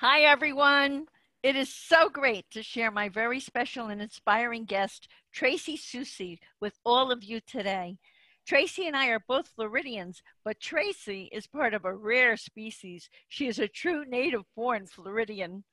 [0.00, 1.06] Hi, everyone.
[1.42, 6.78] It is so great to share my very special and inspiring guest, Tracy Soucy, with
[6.84, 7.96] all of you today.
[8.46, 13.08] Tracy and I are both Floridians, but Tracy is part of a rare species.
[13.30, 15.64] She is a true native born Floridian.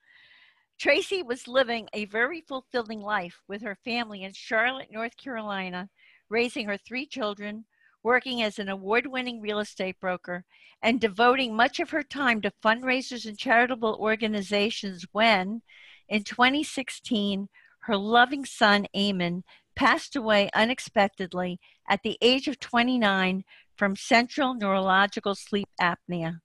[0.80, 5.90] Tracy was living a very fulfilling life with her family in Charlotte, North Carolina,
[6.30, 7.66] raising her three children,
[8.04, 10.44] working as an award winning real estate broker,
[10.82, 15.62] and devoting much of her time to fundraisers and charitable organizations when,
[16.10, 17.48] in 2016,
[17.80, 19.44] her loving son, Eamon,
[19.76, 21.60] passed away unexpectedly
[21.90, 23.44] at the age of 29
[23.76, 26.40] from central neurological sleep apnea.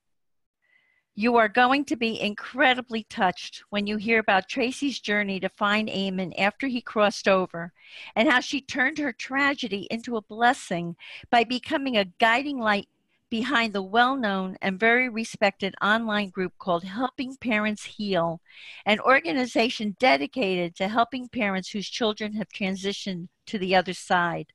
[1.20, 5.88] You are going to be incredibly touched when you hear about Tracy's journey to find
[5.88, 7.72] Eamon after he crossed over
[8.14, 10.94] and how she turned her tragedy into a blessing
[11.28, 12.88] by becoming a guiding light
[13.30, 18.40] behind the well known and very respected online group called Helping Parents Heal,
[18.86, 24.52] an organization dedicated to helping parents whose children have transitioned to the other side.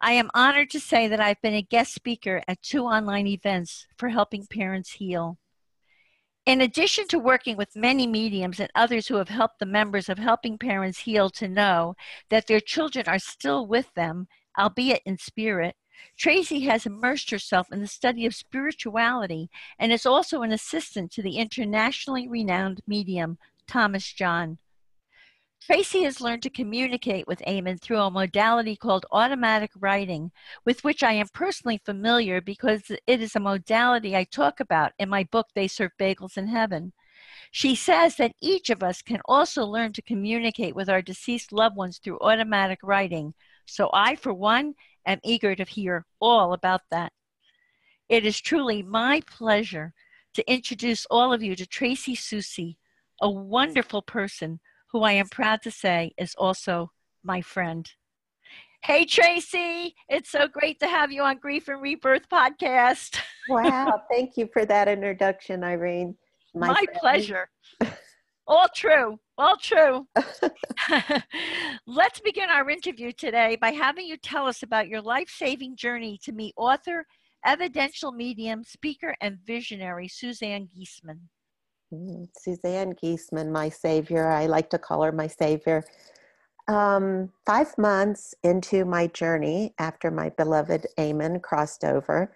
[0.00, 3.88] I am honored to say that I've been a guest speaker at two online events
[3.96, 5.38] for Helping Parents Heal.
[6.44, 10.18] In addition to working with many mediums and others who have helped the members of
[10.18, 11.94] Helping Parents Heal to know
[12.30, 14.26] that their children are still with them,
[14.58, 15.76] albeit in spirit,
[16.16, 21.22] Tracy has immersed herself in the study of spirituality and is also an assistant to
[21.22, 24.58] the internationally renowned medium Thomas John.
[25.66, 30.32] Tracy has learned to communicate with Eamon through a modality called automatic writing,
[30.64, 35.08] with which I am personally familiar because it is a modality I talk about in
[35.08, 36.92] my book, They Serve Bagels in Heaven.
[37.52, 41.76] She says that each of us can also learn to communicate with our deceased loved
[41.76, 43.32] ones through automatic writing.
[43.64, 44.74] So I, for one,
[45.06, 47.12] am eager to hear all about that.
[48.08, 49.94] It is truly my pleasure
[50.34, 52.78] to introduce all of you to Tracy Soucy,
[53.20, 54.58] a wonderful person
[54.92, 56.92] who I am proud to say is also
[57.24, 57.90] my friend.
[58.84, 63.18] Hey, Tracy, it's so great to have you on Grief and Rebirth podcast.
[63.48, 66.16] wow, thank you for that introduction, Irene.
[66.54, 67.48] My, my pleasure.
[68.46, 70.06] all true, all true.
[71.86, 76.18] Let's begin our interview today by having you tell us about your life saving journey
[76.24, 77.06] to meet author,
[77.46, 81.20] evidential medium, speaker, and visionary Suzanne Giesemann.
[81.92, 84.28] Mm, Suzanne Giesemann, my savior.
[84.28, 85.84] I like to call her my savior.
[86.68, 92.32] Um, five months into my journey after my beloved Eamon crossed over,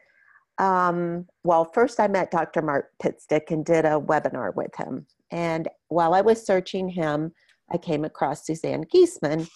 [0.59, 2.61] um, well, first I met Dr.
[2.61, 5.07] Mark Pitstick and did a webinar with him.
[5.31, 7.33] And while I was searching him,
[7.71, 9.49] I came across Suzanne Giesemann,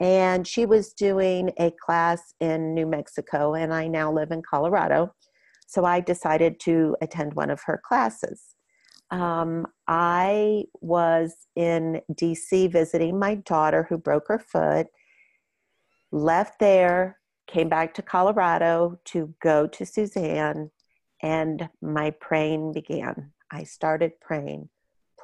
[0.00, 5.14] and she was doing a class in New Mexico, and I now live in Colorado.
[5.66, 8.54] So I decided to attend one of her classes
[9.10, 14.86] um, I was in DC visiting my daughter who broke her foot,
[16.12, 20.70] left there, came back to Colorado to go to Suzanne,
[21.22, 23.32] and my praying began.
[23.50, 24.68] I started praying,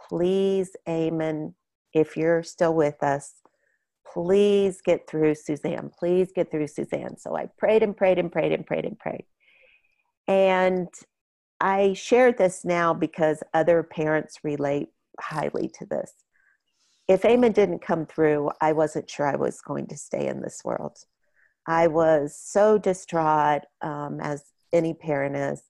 [0.09, 1.55] please, Eamon,
[1.93, 3.35] if you're still with us,
[4.13, 5.91] please get through Suzanne.
[5.97, 7.17] Please get through Suzanne.
[7.19, 9.25] So I prayed and prayed and prayed and prayed and prayed.
[10.27, 10.89] And
[11.61, 14.89] I share this now because other parents relate
[15.21, 16.13] highly to this.
[17.07, 20.63] If Eamon didn't come through, I wasn't sure I was going to stay in this
[20.65, 20.97] world.
[21.67, 25.63] I was so distraught, um, as any parent is.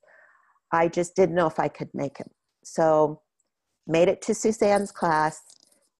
[0.71, 2.29] I just didn't know if I could make it.
[2.63, 3.21] So,
[3.87, 5.41] made it to Suzanne's class.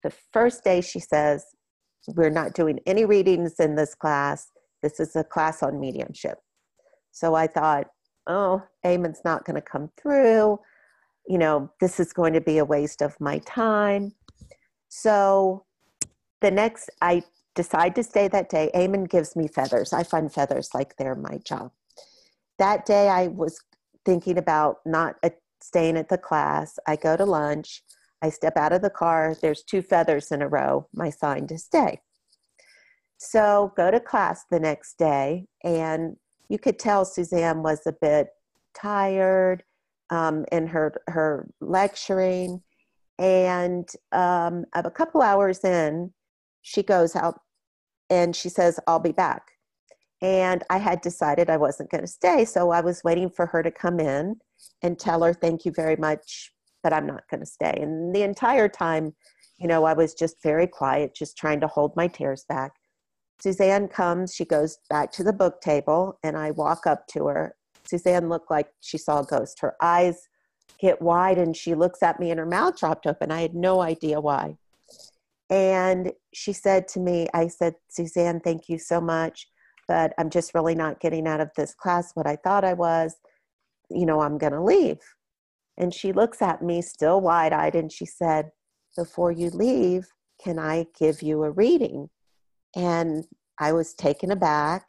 [0.03, 1.45] The first day, she says,
[2.07, 4.47] We're not doing any readings in this class.
[4.81, 6.40] This is a class on mediumship.
[7.12, 7.88] So, I thought,
[8.28, 10.59] oh, Eamon's not going to come through.
[11.28, 14.13] You know, this is going to be a waste of my time.
[14.90, 15.66] So
[16.41, 17.24] the next, I
[17.56, 18.69] decide to stay that day.
[18.75, 19.94] Eamon gives me feathers.
[19.94, 21.72] I find feathers like they're my job.
[22.59, 23.59] That day, I was
[24.06, 25.31] thinking about not uh,
[25.62, 26.77] staying at the class.
[26.88, 27.83] I go to lunch.
[28.22, 29.36] I step out of the car.
[29.42, 32.01] There's two feathers in a row, my sign to stay.
[33.18, 36.18] So go to class the next day, and
[36.50, 38.30] you could tell Suzanne was a bit
[38.75, 39.63] tired
[40.09, 42.62] um, in her her lecturing,
[43.18, 46.13] and um, a couple hours in,
[46.62, 47.39] she goes out
[48.09, 49.51] and she says, "I'll be back."
[50.21, 53.62] And I had decided I wasn't going to stay, so I was waiting for her
[53.63, 54.38] to come in
[54.81, 56.51] and tell her, "Thank you very much,
[56.83, 59.13] but I'm not going to stay." And the entire time,
[59.57, 62.74] you know, I was just very quiet, just trying to hold my tears back.
[63.40, 67.56] Suzanne comes, she goes back to the book table, and I walk up to her.
[67.86, 69.60] Suzanne looked like she saw a ghost.
[69.60, 70.28] Her eyes
[70.80, 73.32] get wide and she looks at me and her mouth dropped open.
[73.32, 74.58] I had no idea why.
[75.50, 79.48] And she said to me, I said, Suzanne, thank you so much,
[79.88, 83.16] but I'm just really not getting out of this class what I thought I was.
[83.90, 84.98] You know, I'm going to leave.
[85.78, 88.52] And she looks at me still wide eyed and she said,
[88.98, 90.08] Before you leave,
[90.44, 92.10] can I give you a reading?
[92.75, 93.25] And
[93.60, 94.88] I was taken aback.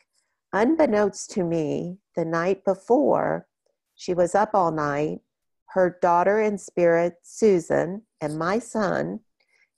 [0.53, 3.47] Unbeknownst to me, the night before,
[3.94, 5.21] she was up all night.
[5.71, 9.21] Her daughter in spirit, Susan, and my son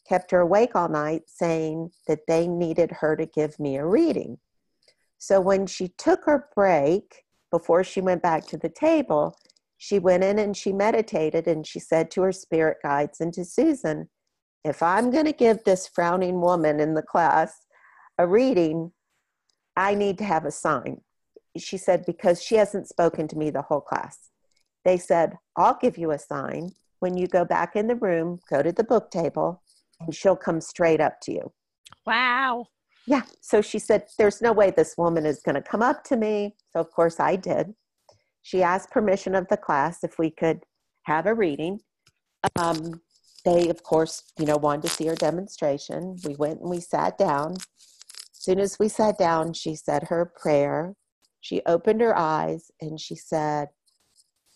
[0.09, 4.39] kept her awake all night saying that they needed her to give me a reading.
[5.19, 9.37] So when she took her break before she went back to the table,
[9.77, 13.45] she went in and she meditated and she said to her spirit guides and to
[13.45, 14.09] Susan,
[14.65, 17.67] if I'm going to give this frowning woman in the class
[18.19, 18.93] a reading,
[19.77, 21.01] I need to have a sign.
[21.57, 24.31] She said, because she hasn't spoken to me the whole class.
[24.85, 26.73] They said, I'll give you a sign.
[27.01, 29.63] When you go back in the room, go to the book table,
[30.01, 31.53] and she'll come straight up to you.
[32.07, 32.67] Wow.
[33.07, 33.23] Yeah.
[33.41, 36.57] So she said, There's no way this woman is going to come up to me.
[36.73, 37.75] So, of course, I did.
[38.43, 40.65] She asked permission of the class if we could
[41.05, 41.81] have a reading.
[42.57, 43.01] Um,
[43.45, 46.17] they, of course, you know, wanted to see her demonstration.
[46.25, 47.57] We went and we sat down.
[48.49, 50.95] As soon as we sat down, she said her prayer.
[51.39, 53.69] She opened her eyes and she said,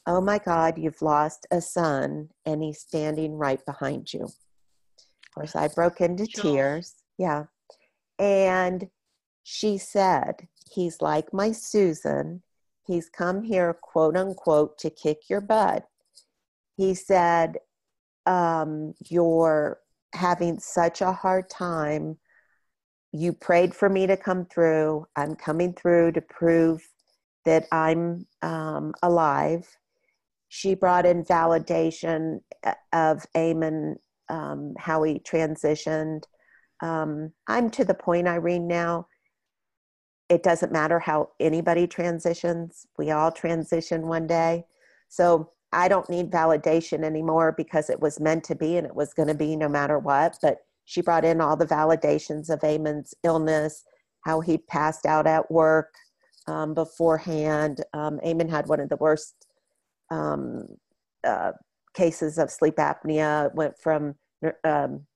[0.06, 4.22] Oh my God, you've lost a son, and he's standing right behind you.
[4.22, 6.42] Of course, I broke into sure.
[6.42, 6.94] tears.
[7.18, 7.44] Yeah.
[8.18, 8.88] And
[9.42, 12.42] she said, He's like my Susan.
[12.86, 15.84] He's come here, quote unquote, to kick your butt.
[16.78, 17.58] He said,
[18.24, 19.80] um, You're
[20.14, 22.16] having such a hard time.
[23.12, 25.06] You prayed for me to come through.
[25.17, 26.87] I'm coming through to prove
[27.44, 29.69] that I'm um, alive.
[30.49, 33.97] She brought in validation uh, of Eamon
[34.29, 36.25] um, how he transitioned.
[36.82, 39.06] Um, I'm to the point, Irene, now.
[40.29, 42.87] It doesn't matter how anybody transitions.
[42.97, 44.64] We all transition one day.
[45.09, 49.12] So I don't need validation anymore because it was meant to be and it was
[49.12, 50.38] going to be no matter what.
[50.41, 50.59] But
[50.92, 53.82] she brought in all the validations of Eamon's illness,
[54.26, 55.94] how he passed out at work
[56.46, 57.82] um, beforehand.
[57.94, 59.46] Um, Eamon had one of the worst
[60.10, 60.66] um,
[61.24, 61.52] uh,
[61.94, 63.46] cases of sleep apnea.
[63.46, 64.16] It went from
[64.64, 65.06] um,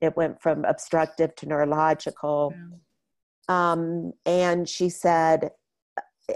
[0.00, 2.54] it went from obstructive to neurological.
[2.54, 3.72] Yeah.
[3.72, 5.50] Um, and she said,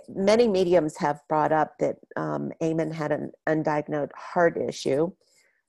[0.08, 5.12] many mediums have brought up that um, Eamon had an undiagnosed heart issue,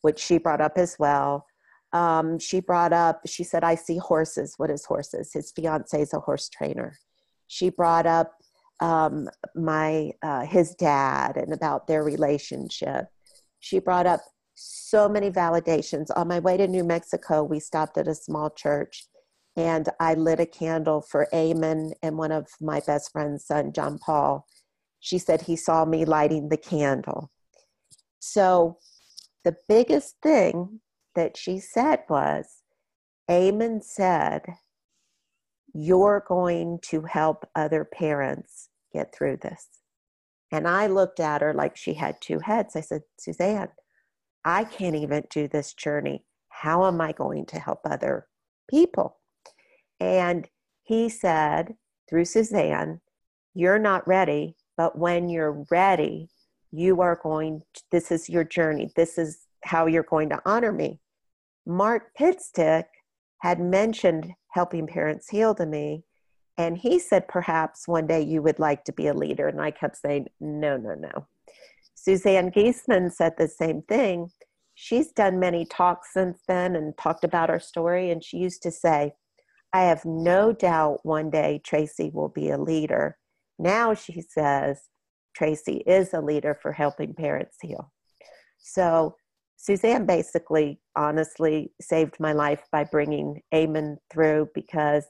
[0.01, 1.45] which she brought up as well.
[1.94, 4.56] Um, she brought up, she said, I see horses.
[4.57, 5.31] What is horses?
[5.31, 6.98] His fiance is a horse trainer.
[7.48, 8.34] She brought up
[8.80, 13.06] um, my uh, his dad and about their relationship.
[13.60, 14.22] She brought up
[14.56, 16.07] so many validations.
[16.16, 19.06] On my way to New Mexico, we stopped at a small church
[19.56, 24.00] and I lit a candle for Eamon and one of my best friend's son, John
[24.00, 24.48] Paul.
[25.00, 27.31] She said he saw me lighting the candle.
[28.19, 28.78] So
[29.44, 30.80] the biggest thing
[31.15, 32.63] that she said was,
[33.30, 34.45] Eamon said,
[35.74, 39.68] You're going to help other parents get through this.
[40.51, 42.75] And I looked at her like she had two heads.
[42.75, 43.69] I said, Suzanne,
[44.45, 46.25] I can't even do this journey.
[46.50, 48.27] How am I going to help other
[48.70, 49.17] people?
[50.00, 50.48] And
[50.84, 51.75] he said,
[52.10, 53.01] through Suzanne,
[53.55, 56.29] you're not ready, but when you're ready,
[56.72, 58.91] you are going, to, this is your journey.
[58.96, 61.00] This is how you're going to honor me.
[61.65, 62.86] Mark Pitstick
[63.39, 66.03] had mentioned helping parents heal to me.
[66.58, 69.48] And he said, perhaps one day you would like to be a leader.
[69.48, 71.27] And I kept saying, no, no, no.
[71.96, 74.29] Suzanne Giesemann said the same thing.
[74.75, 78.12] She's done many talks since then and talked about our story.
[78.12, 79.13] And she used to say,
[79.74, 83.17] I have no doubt one day Tracy will be a leader.
[83.58, 84.82] Now she says,
[85.34, 87.91] Tracy is a leader for helping parents heal.
[88.60, 89.15] So
[89.63, 95.05] Suzanne basically, honestly, saved my life by bringing Eamon through because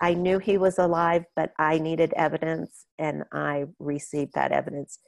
[0.00, 4.98] I knew he was alive, but I needed evidence and I received that evidence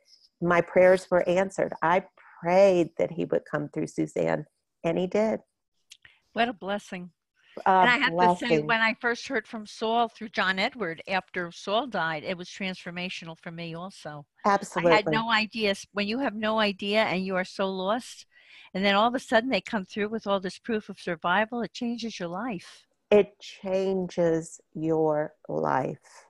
[0.41, 1.73] my prayers were answered.
[1.83, 2.05] I
[2.43, 4.47] prayed that he would come through Suzanne,
[4.85, 5.41] and he did.
[6.33, 7.11] What a blessing.
[7.65, 8.49] A and I have blessing.
[8.49, 12.37] to say, when I first heard from Saul through John Edward after Saul died, it
[12.37, 14.27] was transformational for me also.
[14.45, 14.93] Absolutely.
[14.93, 15.75] I had no idea.
[15.93, 18.27] When you have no idea and you are so lost,
[18.77, 21.63] and then all of a sudden they come through with all this proof of survival,
[21.63, 22.85] it changes your life.
[23.11, 26.27] It changes your life.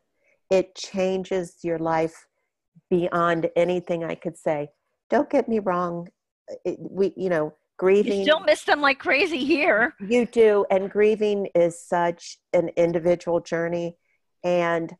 [0.48, 2.28] It changes your life
[2.88, 4.68] beyond anything I could say.
[5.10, 6.06] Don't get me wrong,
[6.64, 8.20] it, we, you know, grieving.
[8.20, 9.96] You still miss them like crazy here.
[9.98, 10.64] You do.
[10.70, 13.96] And grieving is such an individual journey.
[14.44, 14.94] And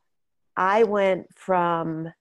[0.57, 2.13] I went from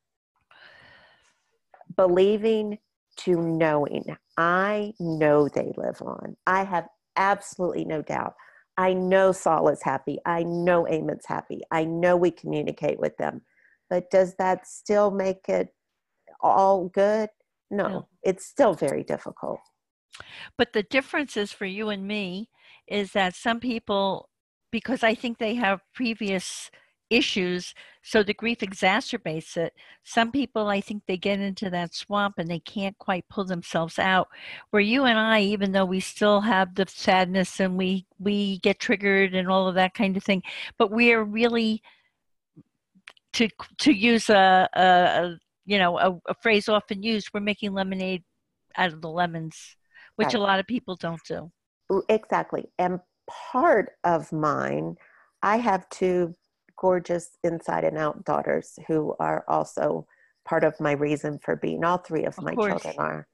[1.95, 2.77] believing
[3.21, 4.15] to knowing.
[4.37, 6.35] I know they live on.
[6.45, 8.33] I have absolutely no doubt.
[8.77, 10.19] I know Saul is happy.
[10.25, 11.61] I know Eamon's happy.
[11.71, 13.41] I know we communicate with them.
[13.89, 15.69] But does that still make it
[16.41, 17.29] all good?
[17.71, 18.07] No, no.
[18.23, 19.59] it's still very difficult.
[20.57, 22.49] But the difference is for you and me
[22.87, 24.29] is that some people,
[24.71, 26.69] because I think they have previous
[27.09, 29.73] issues, so the grief exacerbates it.
[30.03, 33.99] Some people, I think they get into that swamp and they can't quite pull themselves
[33.99, 34.27] out.
[34.71, 38.79] Where you and I, even though we still have the sadness and we we get
[38.79, 40.43] triggered and all of that kind of thing,
[40.77, 41.81] but we are really
[43.33, 47.73] to to use a, a, a you know a, a, phrase often used, we're making
[47.73, 48.23] lemonade
[48.77, 49.75] out of the lemons,
[50.15, 50.35] which right.
[50.35, 51.51] a lot of people don't do.
[52.09, 54.95] Exactly, and part of mine,
[55.43, 56.35] I have two
[56.77, 60.07] gorgeous inside and out daughters who are also
[60.45, 61.83] part of my reason for being.
[61.83, 62.81] All three of, of my course.
[62.81, 63.27] children are.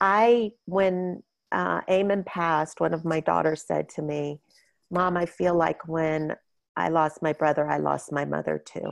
[0.00, 1.22] I, when
[1.52, 4.40] uh, Eamon passed, one of my daughters said to me,
[4.90, 6.36] Mom, I feel like when
[6.76, 8.90] I lost my brother, I lost my mother too.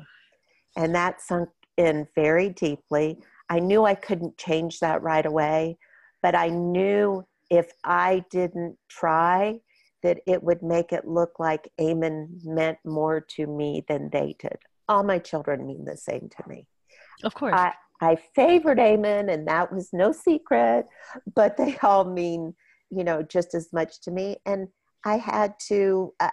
[0.76, 3.18] And that sunk in very deeply.
[3.48, 5.78] I knew I couldn't change that right away,
[6.22, 9.60] but I knew if I didn't try,
[10.02, 14.58] that it would make it look like Eamon meant more to me than they did.
[14.88, 16.66] All my children mean the same to me.
[17.22, 17.54] Of course.
[17.56, 20.86] I, I favored Eamon, and that was no secret,
[21.34, 22.54] but they all mean,
[22.90, 24.36] you know, just as much to me.
[24.46, 24.68] And
[25.04, 26.30] I had to, uh,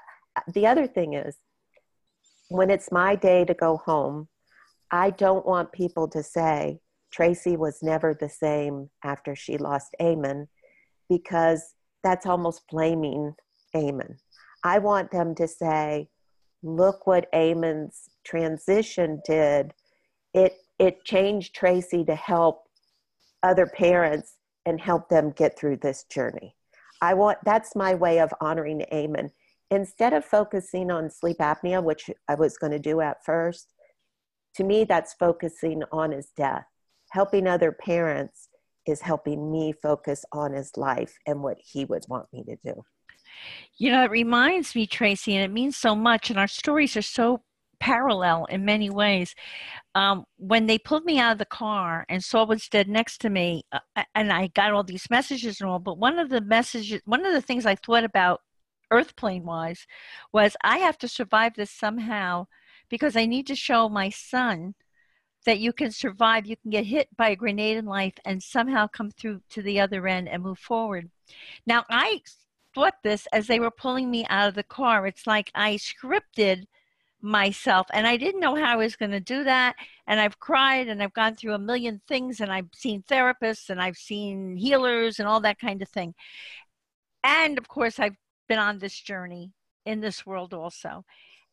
[0.53, 1.37] the other thing is,
[2.49, 4.29] when it's my day to go home,
[4.91, 6.79] I don't want people to say,
[7.11, 10.47] Tracy was never the same after she lost Eamon,
[11.09, 13.33] because that's almost blaming
[13.75, 14.17] Eamon.
[14.63, 16.09] I want them to say,
[16.63, 19.73] look what Eamon's transition did.
[20.33, 22.63] It it changed Tracy to help
[23.43, 26.55] other parents and help them get through this journey.
[27.01, 29.31] I want that's my way of honoring Eamon.
[29.69, 33.73] Instead of focusing on sleep apnea, which I was going to do at first,
[34.55, 36.65] to me that's focusing on his death.
[37.11, 38.49] Helping other parents
[38.85, 42.83] is helping me focus on his life and what he would want me to do.
[43.77, 47.01] You know, it reminds me, Tracy, and it means so much, and our stories are
[47.01, 47.43] so
[47.79, 49.35] parallel in many ways.
[49.95, 53.29] Um, when they pulled me out of the car and Saul was dead next to
[53.29, 57.01] me, uh, and I got all these messages and all, but one of the messages,
[57.05, 58.41] one of the things I thought about
[58.91, 59.85] earth plane wise
[60.31, 62.47] was I have to survive this somehow
[62.89, 64.75] because I need to show my son
[65.45, 68.87] that you can survive, you can get hit by a grenade in life and somehow
[68.87, 71.09] come through to the other end and move forward.
[71.65, 72.21] Now, I
[72.77, 75.07] thought this as they were pulling me out of the car.
[75.07, 76.65] It's like I scripted
[77.19, 79.75] myself and I didn't know how I was going to do that.
[80.05, 83.81] And I've cried and I've gone through a million things and I've seen therapists and
[83.81, 86.13] I've seen healers and all that kind of thing.
[87.23, 88.15] And of course, I've
[88.47, 89.53] been on this journey
[89.83, 91.03] in this world also.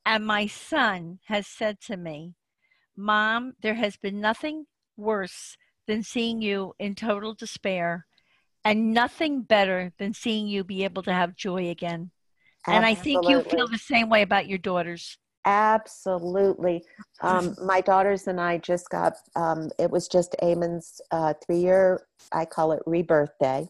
[0.05, 2.35] And my son has said to me,
[2.99, 4.67] Mom, there has been nothing
[4.99, 8.05] worse than seeing you in total despair
[8.65, 12.11] and nothing better than seeing you be able to have joy again.
[12.67, 12.77] Absolutely.
[12.77, 15.19] And I think you feel the same way about your daughters.
[15.45, 16.83] Absolutely.
[17.23, 22.01] Um, my daughters and I just got, um, it was just Eamon's uh, three year,
[22.33, 23.69] I call it rebirth day,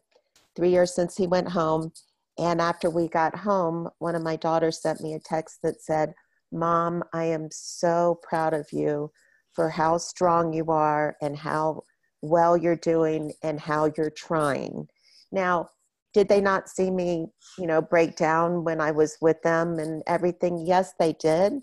[0.55, 1.93] three years since he went home.
[2.39, 6.15] And after we got home, one of my daughters sent me a text that said,
[6.53, 9.11] Mom, I am so proud of you
[9.55, 11.83] for how strong you are and how
[12.25, 14.89] well you're doing and how you're trying.
[15.31, 15.69] Now,
[16.13, 17.27] did they not see me,
[17.59, 20.65] you know, break down when I was with them and everything?
[20.65, 21.61] Yes, they did.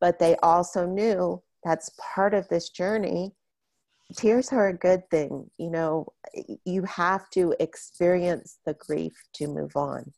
[0.00, 3.32] But they also knew that's part of this journey.
[4.14, 5.50] Tears are a good thing.
[5.58, 6.06] You know,
[6.64, 10.12] you have to experience the grief to move on.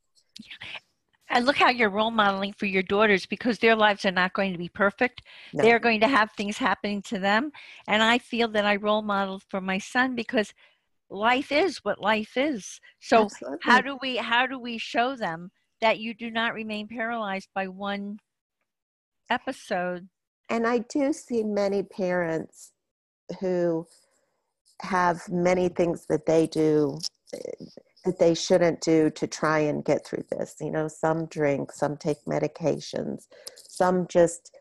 [1.31, 4.53] And look how you're role modeling for your daughters because their lives are not going
[4.53, 5.23] to be perfect.
[5.53, 5.63] No.
[5.63, 7.53] They're going to have things happening to them.
[7.87, 10.55] And I feel that I role modeled for my son because
[11.11, 12.81] life is what life is.
[13.01, 13.59] So Absolutely.
[13.63, 17.69] how do we how do we show them that you do not remain paralyzed by
[17.69, 18.19] one
[19.31, 20.09] episode?
[20.49, 22.73] And I do see many parents
[23.41, 23.87] who
[24.81, 26.99] have many things that they do
[27.35, 27.65] eh,
[28.05, 30.57] that they shouldn't do to try and get through this.
[30.61, 33.25] You know, some drink, some take medications,
[33.57, 34.57] some just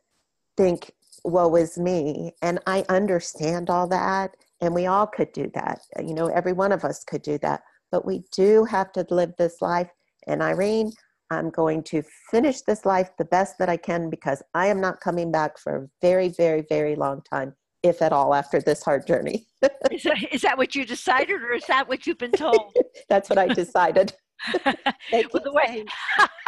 [0.56, 0.91] think,
[1.24, 2.32] woe is me.
[2.41, 4.36] And I understand all that.
[4.62, 5.79] And we all could do that.
[6.00, 7.62] You know, every one of us could do that.
[7.91, 9.89] But we do have to live this life.
[10.27, 10.91] And Irene,
[11.29, 15.01] I'm going to finish this life the best that I can because I am not
[15.01, 17.53] coming back for a very, very, very long time,
[17.88, 19.46] if at all, after this hard journey.
[19.91, 22.74] is, that, is that what you decided, or is that what you've been told?
[23.10, 24.13] That's what I decided.
[24.65, 25.84] well, the way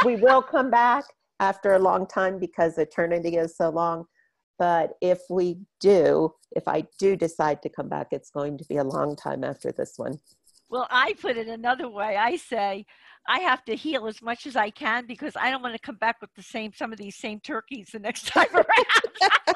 [0.05, 1.03] we will come back
[1.39, 4.05] after a long time because eternity is so long.
[4.59, 8.77] But if we do, if I do decide to come back, it's going to be
[8.77, 10.19] a long time after this one.
[10.69, 12.17] Well, I put it another way.
[12.17, 12.85] I say
[13.27, 15.95] I have to heal as much as I can because I don't want to come
[15.95, 19.55] back with the same some of these same turkeys the next time around.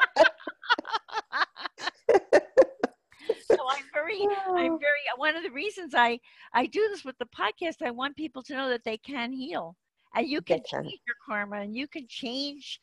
[4.06, 5.00] Very, I'm very.
[5.18, 6.20] One of the reasons I
[6.54, 9.76] I do this with the podcast, I want people to know that they can heal,
[10.16, 12.80] and you can change your karma, and you can change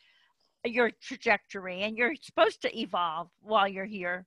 [0.64, 4.26] your trajectory, and you're supposed to evolve while you're here.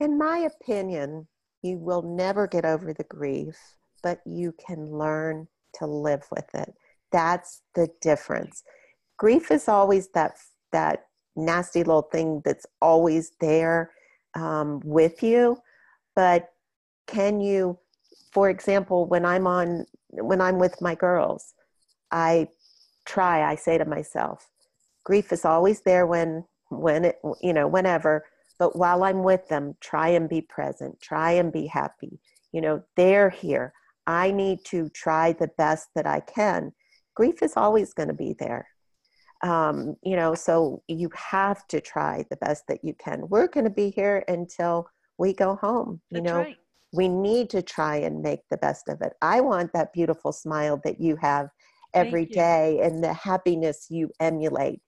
[0.00, 1.26] In my opinion,
[1.62, 3.56] you will never get over the grief,
[4.02, 6.72] but you can learn to live with it.
[7.10, 8.62] That's the difference.
[9.16, 10.36] Grief is always that
[10.72, 13.92] that nasty little thing that's always there
[14.34, 15.58] um, with you,
[16.18, 16.48] but
[17.06, 17.78] can you,
[18.32, 21.54] for example, when I'm on when I'm with my girls,
[22.10, 22.48] I
[23.06, 23.48] try.
[23.48, 24.50] I say to myself,
[25.04, 28.24] grief is always there when when it you know whenever
[28.58, 32.18] but while I'm with them, try and be present, try and be happy.
[32.50, 33.72] You know, they're here.
[34.08, 36.72] I need to try the best that I can.
[37.14, 38.66] Grief is always going to be there.
[39.44, 43.28] Um, you know, so you have to try the best that you can.
[43.28, 46.00] We're going to be here until we go home.
[46.10, 46.56] You That's know, right.
[46.92, 49.12] we need to try and make the best of it.
[49.20, 51.48] I want that beautiful smile that you have
[51.94, 54.80] every day and the happiness you emulate.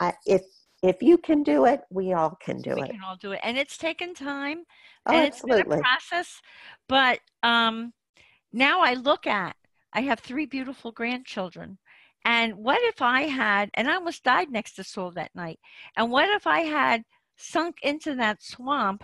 [0.00, 0.42] I, if
[0.82, 2.82] if you can do it, we all can do we it.
[2.82, 4.62] We can all do it, and it's taken time,
[5.06, 5.60] oh, and absolutely.
[5.60, 6.40] it's been a process.
[6.88, 7.92] But um,
[8.52, 9.56] now I look at,
[9.92, 11.78] I have three beautiful grandchildren,
[12.24, 15.58] and what if I had, and I almost died next to Saul that night,
[15.96, 17.02] and what if I had
[17.36, 19.02] sunk into that swamp,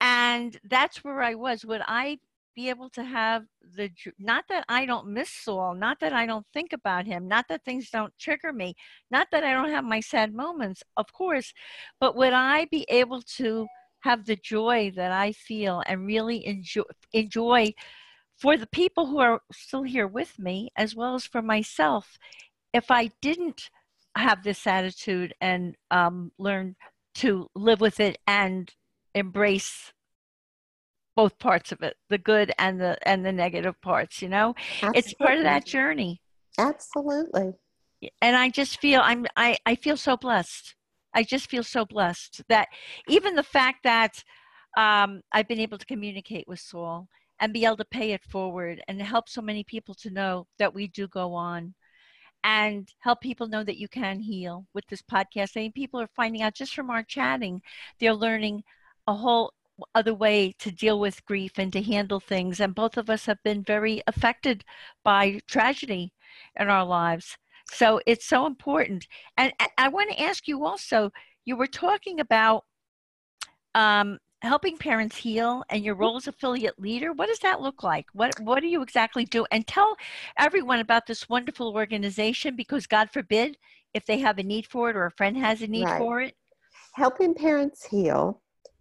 [0.00, 1.64] and that's where I was?
[1.64, 2.18] Would I
[2.54, 3.44] be able to have
[3.76, 7.46] the not that I don't miss Saul, not that I don't think about him, not
[7.48, 8.74] that things don't trigger me,
[9.10, 11.52] not that I don't have my sad moments, of course,
[12.00, 13.66] but would I be able to
[14.00, 16.82] have the joy that I feel and really enjoy
[17.12, 17.74] enjoy
[18.36, 22.18] for the people who are still here with me as well as for myself
[22.72, 23.70] if I didn't
[24.16, 26.76] have this attitude and um, learn
[27.16, 28.72] to live with it and
[29.16, 29.92] embrace
[31.16, 34.98] both parts of it the good and the and the negative parts you know Absolutely.
[34.98, 36.20] it's part of that journey
[36.58, 37.54] Absolutely.
[38.22, 40.74] And I just feel I'm I, I feel so blessed.
[41.14, 42.68] I just feel so blessed that
[43.08, 44.22] even the fact that
[44.76, 47.08] um, I've been able to communicate with Saul
[47.40, 50.74] and be able to pay it forward and help so many people to know that
[50.74, 51.74] we do go on
[52.44, 55.52] and help people know that you can heal with this podcast.
[55.56, 57.62] I mean, people are finding out just from our chatting,
[57.98, 58.62] they're learning
[59.06, 59.52] a whole
[59.94, 62.60] other way to deal with grief and to handle things.
[62.60, 64.64] And both of us have been very affected
[65.04, 66.12] by tragedy
[66.58, 67.36] in our lives.
[67.70, 69.06] So it's so important.
[69.36, 71.10] And I want to ask you also
[71.44, 72.64] you were talking about
[73.74, 77.12] um, helping parents heal and your role as affiliate leader.
[77.12, 78.06] What does that look like?
[78.12, 79.46] What, what do you exactly do?
[79.50, 79.96] And tell
[80.38, 83.56] everyone about this wonderful organization because, God forbid,
[83.94, 85.98] if they have a need for it or a friend has a need right.
[85.98, 86.34] for it.
[86.94, 88.40] Helping Parents Heal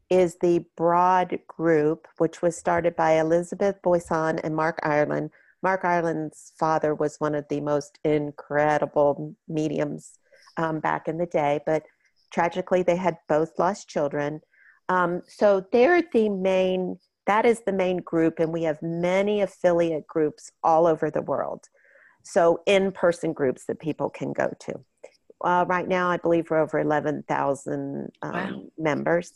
[0.09, 5.31] is the broad group which was started by Elizabeth Boisson and Mark Ireland.
[5.63, 10.19] Mark Ireland's father was one of the most incredible mediums
[10.57, 11.83] um, back in the day, but
[12.31, 14.41] tragically they had both lost children.
[14.89, 20.05] Um, so they're the main, that is the main group, and we have many affiliate
[20.05, 21.67] groups all over the world.
[22.23, 24.79] So in person groups that people can go to.
[25.43, 28.63] Uh, right now, I believe we're over 11,000 um, wow.
[28.77, 29.33] members.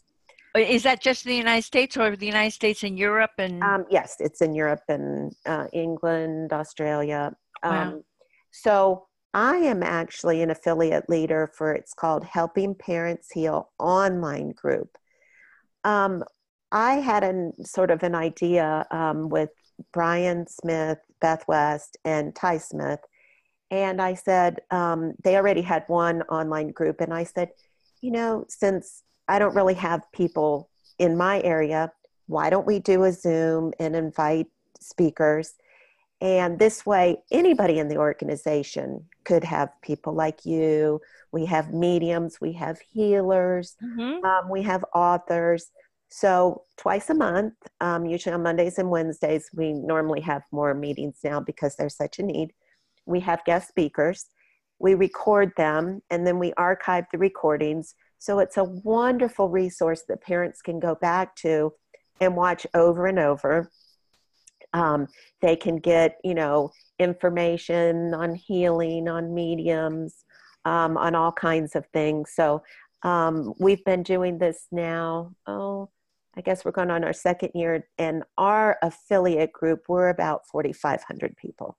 [0.55, 3.63] Is that just the United States or the United States and Europe and?
[3.63, 7.33] Um, yes, it's in Europe and uh, England, Australia.
[7.61, 8.01] Um, wow.
[8.51, 14.97] So I am actually an affiliate leader for it's called Helping Parents Heal online group.
[15.83, 16.23] Um,
[16.71, 19.51] I had a sort of an idea um, with
[19.93, 22.99] Brian Smith, Beth West, and Ty Smith,
[23.71, 27.49] and I said um, they already had one online group, and I said,
[28.01, 31.91] you know, since I don't really have people in my area.
[32.25, 34.47] Why don't we do a Zoom and invite
[34.79, 35.53] speakers?
[36.21, 40.99] And this way, anybody in the organization could have people like you.
[41.31, 44.25] We have mediums, we have healers, mm-hmm.
[44.25, 45.71] um, we have authors.
[46.09, 51.19] So twice a month, um, usually on Mondays and Wednesdays, we normally have more meetings
[51.23, 52.51] now because there's such a need.
[53.05, 54.25] We have guest speakers.
[54.79, 57.93] We record them and then we archive the recordings.
[58.19, 61.73] So it's a wonderful resource that parents can go back to
[62.19, 63.71] and watch over and over.
[64.73, 65.07] Um,
[65.41, 70.25] they can get, you know, information on healing, on mediums,
[70.65, 72.33] um, on all kinds of things.
[72.35, 72.61] So
[73.03, 75.89] um, we've been doing this now, oh,
[76.35, 81.35] I guess we're going on our second year, and our affiliate group, we're about 4,500
[81.37, 81.77] people.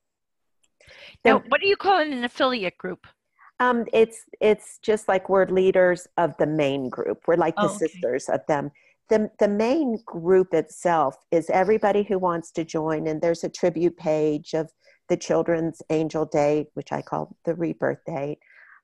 [1.25, 3.07] Now, what do you call an affiliate group?
[3.61, 7.25] Um, it's it's just like we're leaders of the main group.
[7.27, 7.87] We're like the oh, okay.
[7.87, 8.73] sisters of them.
[9.11, 13.97] The, the main group itself is everybody who wants to join, and there's a tribute
[13.97, 14.71] page of
[15.09, 18.39] the children's angel date, which I call the rebirth date.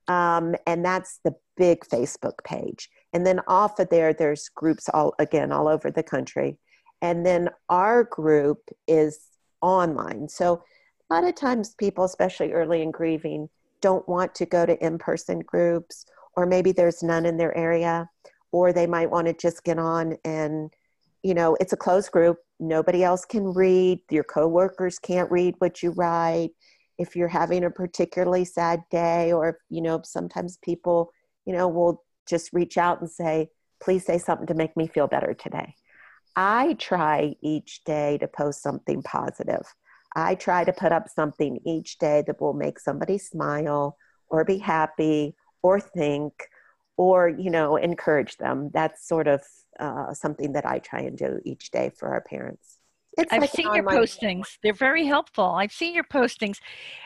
[0.07, 2.89] Um, and that's the big Facebook page.
[3.13, 6.59] And then off of there, there's groups all again all over the country.
[7.01, 9.27] And then our group is
[9.61, 10.29] online.
[10.29, 10.63] So
[11.09, 13.49] a lot of times people, especially early in grieving,
[13.81, 18.09] don't want to go to in-person groups, or maybe there's none in their area,
[18.51, 20.71] or they might want to just get on and,
[21.23, 22.37] you know, it's a closed group.
[22.59, 23.99] Nobody else can read.
[24.09, 26.51] Your coworkers can't read what you write.
[26.97, 31.11] If you're having a particularly sad day, or you know, sometimes people,
[31.45, 33.49] you know, will just reach out and say,
[33.81, 35.75] please say something to make me feel better today.
[36.35, 39.65] I try each day to post something positive.
[40.17, 43.97] I try to put up something each day that will make somebody smile
[44.29, 46.33] or be happy or think
[46.97, 48.71] or, you know, encourage them.
[48.73, 49.43] That's sort of
[49.79, 52.79] uh, something that I try and do each day for our parents.
[53.15, 54.57] It's I've like seen your postings.
[54.63, 55.45] They're very helpful.
[55.45, 56.57] I've seen your postings.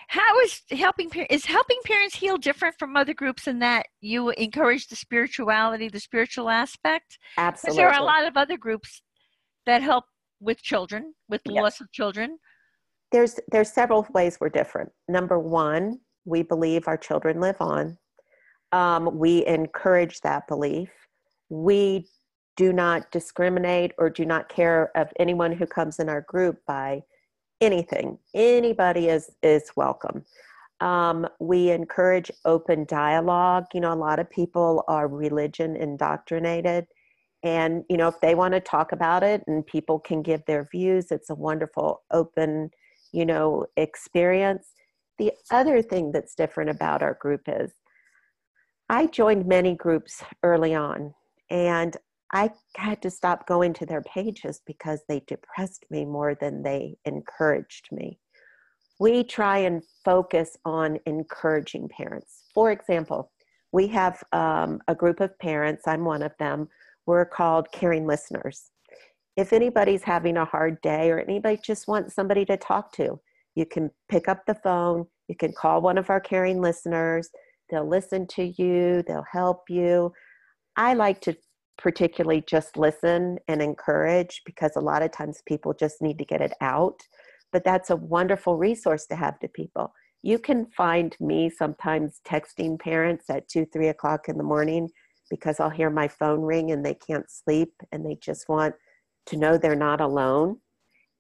[0.08, 4.88] How is helping is helping parents heal different from other groups in that you encourage
[4.88, 7.18] the spirituality, the spiritual aspect?
[7.38, 7.76] Absolutely.
[7.76, 9.02] Because there are a lot of other groups
[9.66, 10.06] that help
[10.40, 12.40] with children, with the loss of children.
[13.12, 14.92] There's there's several ways we're different.
[15.08, 17.98] Number one, we believe our children live on.
[18.72, 20.90] Um, we encourage that belief.
[21.50, 22.08] We
[22.56, 27.02] do not discriminate or do not care of anyone who comes in our group by
[27.60, 28.18] anything.
[28.34, 30.24] Anybody is is welcome.
[30.80, 33.66] Um, we encourage open dialogue.
[33.74, 36.88] You know, a lot of people are religion indoctrinated,
[37.44, 40.68] and you know, if they want to talk about it and people can give their
[40.72, 42.72] views, it's a wonderful open,
[43.12, 44.68] you know, experience.
[45.18, 47.72] The other thing that's different about our group is
[48.90, 51.14] I joined many groups early on,
[51.50, 51.96] and
[52.34, 56.96] I had to stop going to their pages because they depressed me more than they
[57.06, 58.20] encouraged me.
[59.00, 62.44] We try and focus on encouraging parents.
[62.54, 63.32] For example,
[63.72, 66.68] we have um, a group of parents, I'm one of them,
[67.06, 68.72] we're called caring listeners.
[69.38, 73.20] If anybody's having a hard day or anybody just wants somebody to talk to,
[73.56, 77.30] you can pick up the phone, you can call one of our caring listeners,
[77.70, 80.12] they'll listen to you, they'll help you.
[80.76, 81.36] I like to
[81.78, 86.42] particularly just listen and encourage because a lot of times people just need to get
[86.42, 87.00] it out.
[87.52, 89.94] But that's a wonderful resource to have to people.
[90.24, 94.90] You can find me sometimes texting parents at two, three o'clock in the morning
[95.30, 98.76] because I'll hear my phone ring and they can't sleep and they just want
[99.28, 100.58] to know they're not alone.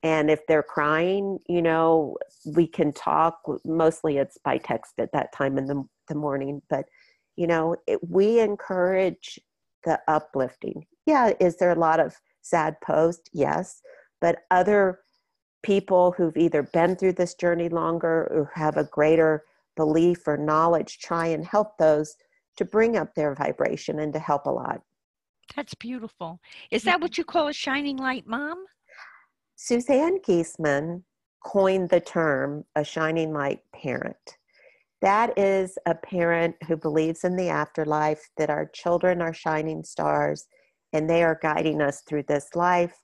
[0.03, 2.17] And if they're crying, you know,
[2.55, 3.39] we can talk.
[3.63, 6.61] Mostly it's by text at that time in the, the morning.
[6.69, 6.85] But,
[7.35, 9.39] you know, it, we encourage
[9.83, 10.85] the uplifting.
[11.05, 13.29] Yeah, is there a lot of sad posts?
[13.33, 13.81] Yes.
[14.19, 14.99] But other
[15.63, 19.43] people who've either been through this journey longer or have a greater
[19.75, 22.15] belief or knowledge try and help those
[22.57, 24.81] to bring up their vibration and to help a lot.
[25.55, 26.39] That's beautiful.
[26.71, 27.21] Is that what mm-hmm.
[27.21, 28.63] you call a shining light mom?
[29.55, 31.03] Suzanne Giesemann
[31.45, 34.37] coined the term a shining light parent.
[35.01, 40.47] That is a parent who believes in the afterlife, that our children are shining stars
[40.93, 42.95] and they are guiding us through this life,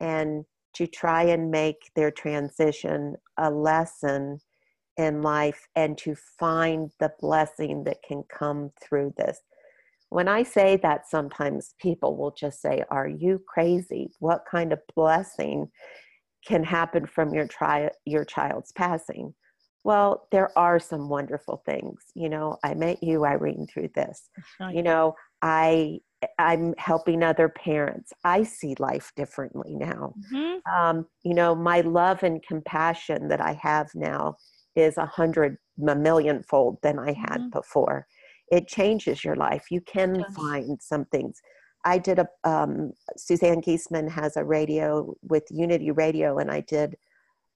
[0.00, 0.44] and
[0.74, 4.38] to try and make their transition a lesson
[4.96, 9.40] in life and to find the blessing that can come through this.
[10.08, 14.10] When I say that, sometimes people will just say, Are you crazy?
[14.20, 15.68] What kind of blessing
[16.46, 19.34] can happen from your, tri- your child's passing?
[19.84, 22.02] Well, there are some wonderful things.
[22.14, 24.28] You know, I met you, Irene, through this.
[24.72, 26.00] You know, I
[26.38, 28.12] I'm helping other parents.
[28.24, 30.14] I see life differently now.
[30.32, 30.74] Mm-hmm.
[30.74, 34.36] Um, you know, my love and compassion that I have now
[34.74, 37.50] is a hundred, a million fold than I had mm-hmm.
[37.50, 38.06] before.
[38.50, 39.66] It changes your life.
[39.70, 41.40] You can find some things.
[41.84, 46.96] I did a, um, Suzanne Giesemann has a radio with Unity Radio, and I did,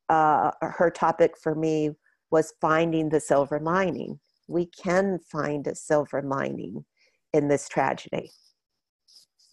[0.09, 1.91] uh, her topic for me
[2.31, 4.21] was finding the silver lining.
[4.49, 6.85] We can find a silver lining
[7.33, 8.31] in this tragedy.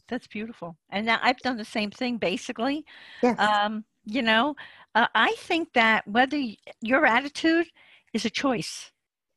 [0.08, 0.78] That's beautiful.
[0.89, 2.86] And now I've done the same thing basically.
[3.21, 3.38] Yes.
[3.39, 4.56] Um, you know,
[4.95, 7.67] uh, I think that whether y- your attitude
[8.13, 8.91] is a choice.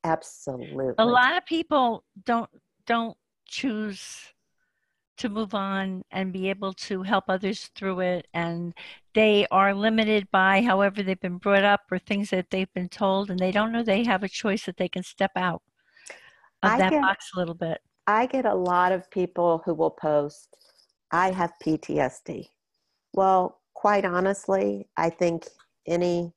[0.05, 0.95] Absolutely.
[0.99, 2.51] A lot of people don't
[2.87, 4.33] don't choose
[5.19, 8.73] to move on and be able to help others through it and
[9.15, 13.29] they are limited by however they've been brought up or things that they've been told
[13.29, 15.63] and they don't know they have a choice that they can step out
[16.63, 17.83] of I that get- box a little bit.
[18.07, 20.57] I get a lot of people who will post,
[21.13, 22.49] I have PTSD.
[23.13, 25.47] Well, quite honestly, I think
[25.87, 26.33] any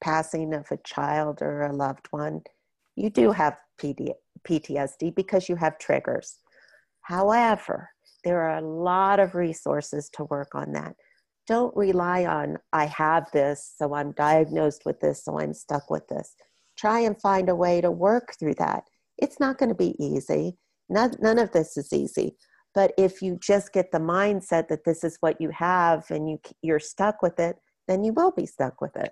[0.00, 2.42] passing of a child or a loved one,
[2.98, 4.10] you do have PD,
[4.46, 6.38] PTSD because you have triggers.
[7.02, 7.90] However,
[8.24, 10.94] there are a lot of resources to work on that.
[11.46, 16.06] Don't rely on, I have this, so I'm diagnosed with this, so I'm stuck with
[16.08, 16.34] this.
[16.76, 18.82] Try and find a way to work through that.
[19.16, 20.58] It's not going to be easy.
[20.88, 22.36] None, none of this is easy.
[22.74, 26.38] But if you just get the mindset that this is what you have and you,
[26.62, 27.56] you're stuck with it,
[27.86, 29.10] then you will be stuck with it.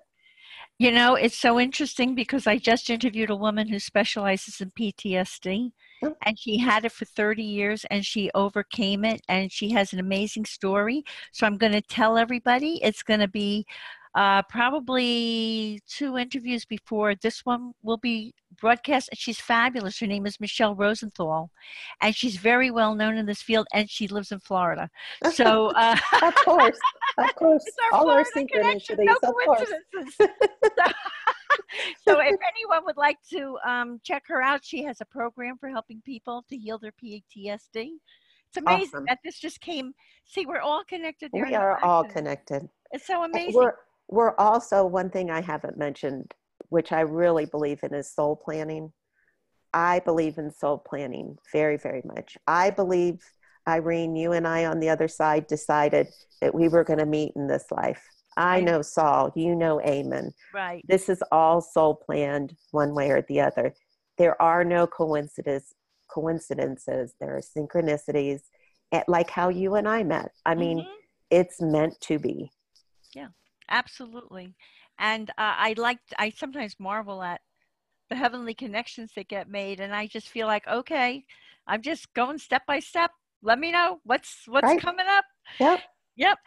[0.79, 5.71] You know, it's so interesting because I just interviewed a woman who specializes in PTSD
[6.03, 6.15] Oh.
[6.23, 9.99] and she had it for 30 years and she overcame it and she has an
[9.99, 11.03] amazing story.
[11.31, 13.65] So I'm going to tell everybody it's going to be
[14.13, 19.09] uh, probably two interviews before this one will be broadcast.
[19.09, 19.99] And she's fabulous.
[19.99, 21.49] Her name is Michelle Rosenthal
[22.01, 24.89] and she's very well known in this field and she lives in Florida.
[25.33, 26.77] So, uh, of course,
[27.17, 27.65] of course.
[27.91, 29.59] Our All our Florida connection, synchronicities, no of course.
[29.59, 30.15] coincidences.
[32.05, 35.57] so, so if anyone would like to um, check her out, she has a program
[35.57, 37.91] for helping people to heal their PTSD.
[38.47, 39.05] It's amazing Awesome.
[39.07, 39.93] that this just came.
[40.25, 41.31] See, we're all connected.
[41.33, 42.67] there we are all connected.
[42.91, 43.53] It's so amazing.
[43.55, 43.73] We're,
[44.07, 46.33] we're also, one thing I haven't mentioned,
[46.69, 48.91] which I really believe in, is soul planning.
[49.73, 52.37] I believe in soul planning very, very much.
[52.47, 53.19] I believe,
[53.67, 56.07] Irene, you and I on the other side decided
[56.41, 58.01] that we were going to meet in this life.
[58.37, 60.31] I know Saul, you know Eamon.
[60.53, 60.83] right.
[60.87, 63.73] This is all soul planned one way or the other.
[64.17, 65.73] There are no coincidences.
[66.09, 67.13] Coincidences.
[67.19, 68.41] There are synchronicities,
[68.91, 70.31] eh, like how you and I met.
[70.45, 70.87] I mean, Mhm.
[71.29, 72.51] it's meant to be.
[73.13, 73.29] Yeah,
[73.69, 74.55] absolutely.
[74.99, 77.41] And uh, I like, I sometimes marvel at
[78.09, 79.79] the heavenly connections that get made.
[79.79, 81.25] And I just feel like, okay,
[81.67, 83.11] I'm just going step by step.
[83.41, 84.81] Let me know what's what's Right.
[84.81, 85.25] coming up.
[85.59, 85.81] Yep.
[86.15, 86.37] Yep.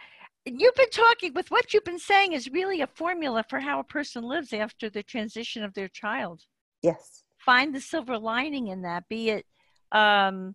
[0.47, 3.85] You've been talking with what you've been saying is really a formula for how a
[3.85, 6.43] person lives after the transition of their child.
[6.83, 7.25] Yes.
[7.39, 9.47] Find the silver lining in that, be it
[9.93, 10.55] um,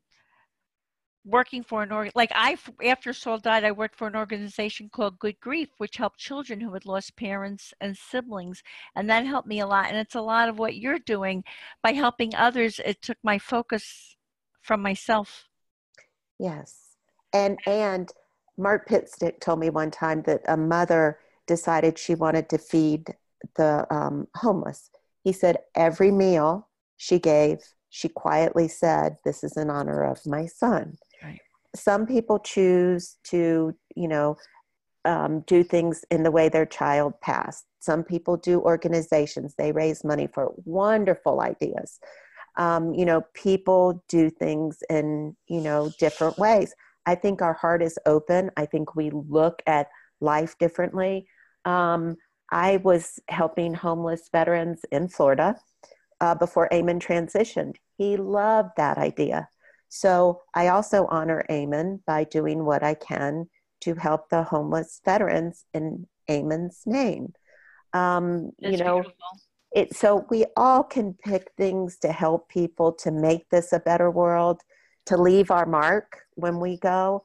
[1.26, 5.20] working for an org like I after Saul died, I worked for an organization called
[5.20, 8.62] Good Grief, which helped children who had lost parents and siblings,
[8.96, 9.88] and that helped me a lot.
[9.88, 11.44] And it's a lot of what you're doing
[11.82, 12.80] by helping others.
[12.86, 14.16] It took my focus
[14.62, 15.46] from myself.
[16.40, 16.96] Yes.
[17.34, 18.12] And and
[18.58, 23.14] Mark Pitstick told me one time that a mother decided she wanted to feed
[23.56, 24.90] the um, homeless.
[25.24, 27.60] He said every meal she gave,
[27.90, 30.98] she quietly said, "This is in honor of my son."
[31.76, 34.38] Some people choose to, you know,
[35.06, 37.66] um, do things in the way their child passed.
[37.80, 42.00] Some people do organizations; they raise money for wonderful ideas.
[42.58, 46.74] Um, you know, people do things in you know different ways.
[47.06, 48.50] I think our heart is open.
[48.58, 49.88] I think we look at
[50.22, 51.28] life differently.
[51.66, 52.16] Um,
[52.52, 55.56] I was helping homeless veterans in Florida
[56.22, 57.76] uh, before Eamon transitioned.
[57.98, 59.50] He loved that idea.
[59.90, 63.48] So I also honor Eamon by doing what I can
[63.82, 67.34] to help the homeless veterans in Eamon's name.
[67.94, 69.14] Um, you know, beautiful.
[69.74, 74.12] it so we all can pick things to help people to make this a better
[74.12, 74.62] world
[75.06, 77.22] to leave our mark when we go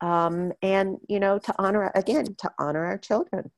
[0.00, 3.50] um, and you know to honor again to honor our children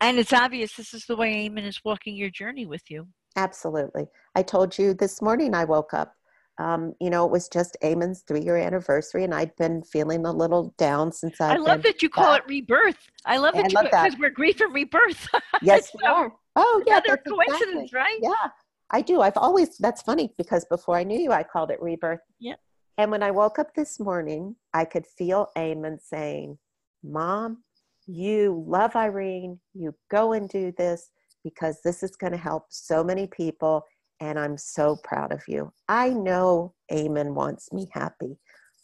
[0.00, 3.08] And it's obvious this is the way Eamon is walking your journey with you.
[3.36, 6.14] absolutely i told you this morning i woke up
[6.58, 10.32] um, you know it was just Eamon's three year anniversary and i'd been feeling a
[10.32, 12.42] little down since I i've love that you call back.
[12.42, 12.98] it rebirth.
[13.24, 13.90] I love I that that.
[13.90, 15.28] because we're grief and rebirth.
[15.62, 17.98] yes So, we are oh yeah Another that's coincidence, exactly.
[17.98, 18.18] right?
[18.22, 18.50] Yeah,
[18.90, 19.20] I do.
[19.20, 22.20] I've always, that's funny because before I knew you, I called it rebirth.
[22.40, 22.54] Yeah.
[22.96, 26.58] And when I woke up this morning, I could feel Eamon saying,
[27.04, 27.62] Mom,
[28.06, 29.60] you love Irene.
[29.74, 31.10] You go and do this
[31.44, 33.84] because this is going to help so many people.
[34.20, 35.72] And I'm so proud of you.
[35.88, 38.38] I know Eamon wants me happy.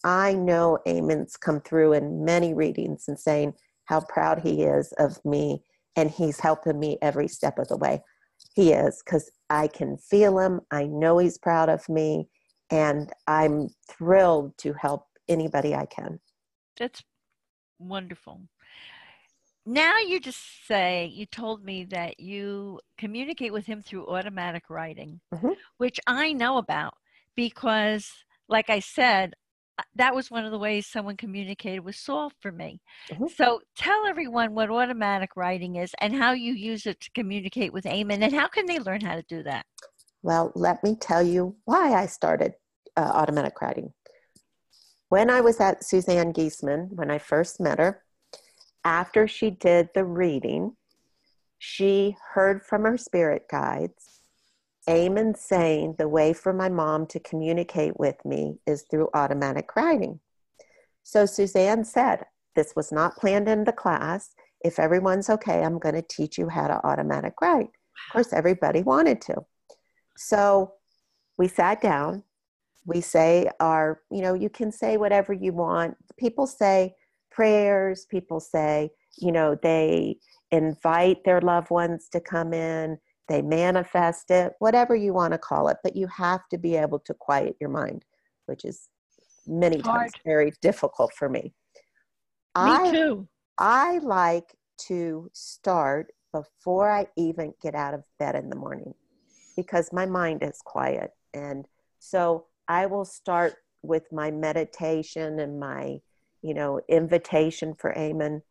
[0.05, 3.55] I know Eamon's come through in many readings and saying
[3.87, 5.63] how proud he is of me,
[5.97, 8.03] and he's helping me every step of the way.
[8.55, 10.61] He is because I can feel him.
[10.71, 12.29] I know he's proud of me,
[12.71, 16.21] and I'm thrilled to help anybody I can.
[16.79, 17.03] That's
[17.79, 18.43] wonderful.
[19.67, 25.21] Now you just say you told me that you communicate with him through automatic writing,
[25.33, 25.53] mm-hmm.
[25.79, 26.95] which I know about
[27.35, 28.11] because,
[28.49, 29.35] like I said,
[29.79, 32.81] uh, that was one of the ways someone communicated with Saul for me.
[33.11, 33.27] Mm-hmm.
[33.35, 37.85] So tell everyone what automatic writing is and how you use it to communicate with
[37.85, 39.65] Eamon and how can they learn how to do that?
[40.23, 42.53] Well, let me tell you why I started
[42.97, 43.93] uh, automatic writing.
[45.09, 48.04] When I was at Suzanne Giesemann, when I first met her,
[48.85, 50.77] after she did the reading,
[51.59, 54.15] she heard from her spirit guides
[54.89, 60.21] Eamon saying the way for my mom to communicate with me is through automatic writing.
[61.03, 64.35] So Suzanne said, This was not planned in the class.
[64.63, 67.69] If everyone's okay, I'm going to teach you how to automatic write.
[68.09, 69.45] Of course, everybody wanted to.
[70.17, 70.73] So
[71.39, 72.23] we sat down.
[72.87, 75.97] We say our, you know, you can say whatever you want.
[76.19, 76.95] People say,
[77.35, 78.07] prayers.
[78.11, 80.17] People say, you know, they
[80.51, 85.69] invite their loved ones to come in, they manifest it, whatever you want to call
[85.69, 88.05] it, but you have to be able to quiet your mind,
[88.47, 88.89] which is
[89.47, 90.01] many Hard.
[90.01, 91.55] times very difficult for me.
[92.61, 93.29] Me I, too.
[93.59, 94.55] I like
[94.89, 98.95] to start before I even get out of bed in the morning
[99.57, 101.11] because my mind is quiet.
[101.33, 101.67] And
[101.99, 106.01] so I will start with my meditation and my
[106.45, 108.43] you know, invitation for Eamon.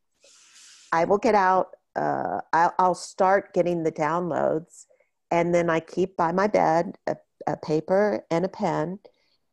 [0.92, 4.86] I will get out, uh, I'll, I'll, start getting the downloads,
[5.30, 8.98] and then I keep by my bed a, a paper and a pen,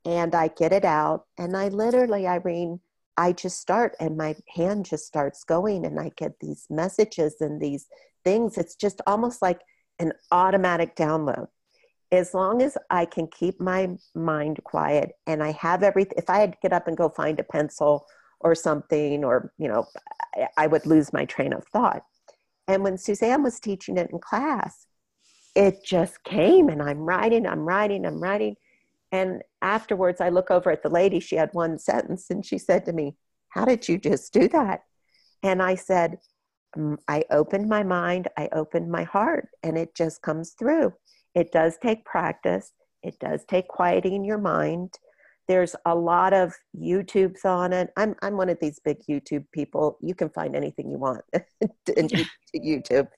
[0.06, 2.80] and I get it out, and I literally, Irene,
[3.18, 7.60] I just start, and my hand just starts going, and I get these messages and
[7.60, 7.88] these
[8.24, 8.56] things.
[8.56, 9.60] It's just almost like
[9.98, 11.48] an automatic download
[12.12, 16.38] as long as I can keep my mind quiet and I have everything, if I
[16.38, 18.06] had to get up and go find a pencil
[18.40, 19.86] or something, or, you know,
[20.56, 22.02] I would lose my train of thought.
[22.68, 24.86] And when Suzanne was teaching it in class,
[25.54, 28.56] it just came and I'm writing, I'm writing, I'm writing.
[29.12, 32.84] And afterwards, I look over at the lady, she had one sentence, and she said
[32.86, 33.16] to me,
[33.48, 34.82] How did you just do that?
[35.42, 36.18] And I said,
[36.76, 40.92] mm, I opened my mind, I opened my heart, and it just comes through.
[41.34, 42.72] It does take practice,
[43.02, 44.98] it does take quieting your mind,
[45.50, 47.90] there's a lot of YouTubes on it.
[47.96, 49.98] I'm I'm one of these big YouTube people.
[50.00, 51.22] You can find anything you want
[51.96, 52.08] in
[52.54, 53.08] YouTube.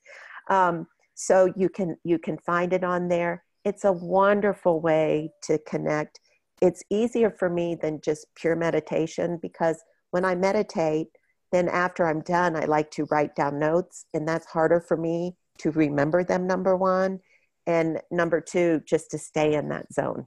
[0.49, 3.43] Um, so you can you can find it on there.
[3.65, 6.19] It's a wonderful way to connect.
[6.59, 11.09] It's easier for me than just pure meditation because when I meditate,
[11.51, 15.35] then after I'm done, I like to write down notes, and that's harder for me
[15.59, 16.47] to remember them.
[16.47, 17.19] Number one,
[17.67, 20.25] and number two, just to stay in that zone.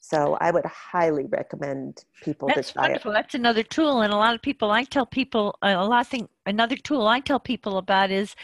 [0.00, 3.10] So I would highly recommend people That's to try wonderful.
[3.10, 3.14] it.
[3.14, 4.70] That's another tool, and a lot of people.
[4.70, 6.28] I tell people a lot of thing.
[6.46, 8.34] Another tool I tell people about is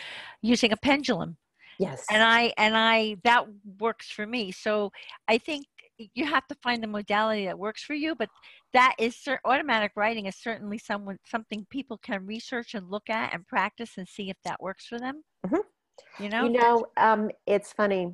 [0.42, 1.38] using a pendulum.
[1.78, 2.04] Yes.
[2.10, 3.46] And I and I that
[3.78, 4.52] works for me.
[4.52, 4.92] So
[5.28, 5.66] I think
[6.14, 8.14] you have to find the modality that works for you.
[8.14, 8.28] But
[8.74, 13.46] that is automatic writing is certainly someone something people can research and look at and
[13.46, 15.22] practice and see if that works for them.
[15.46, 16.22] Mm-hmm.
[16.22, 16.44] You know.
[16.44, 18.12] You know, um, it's funny.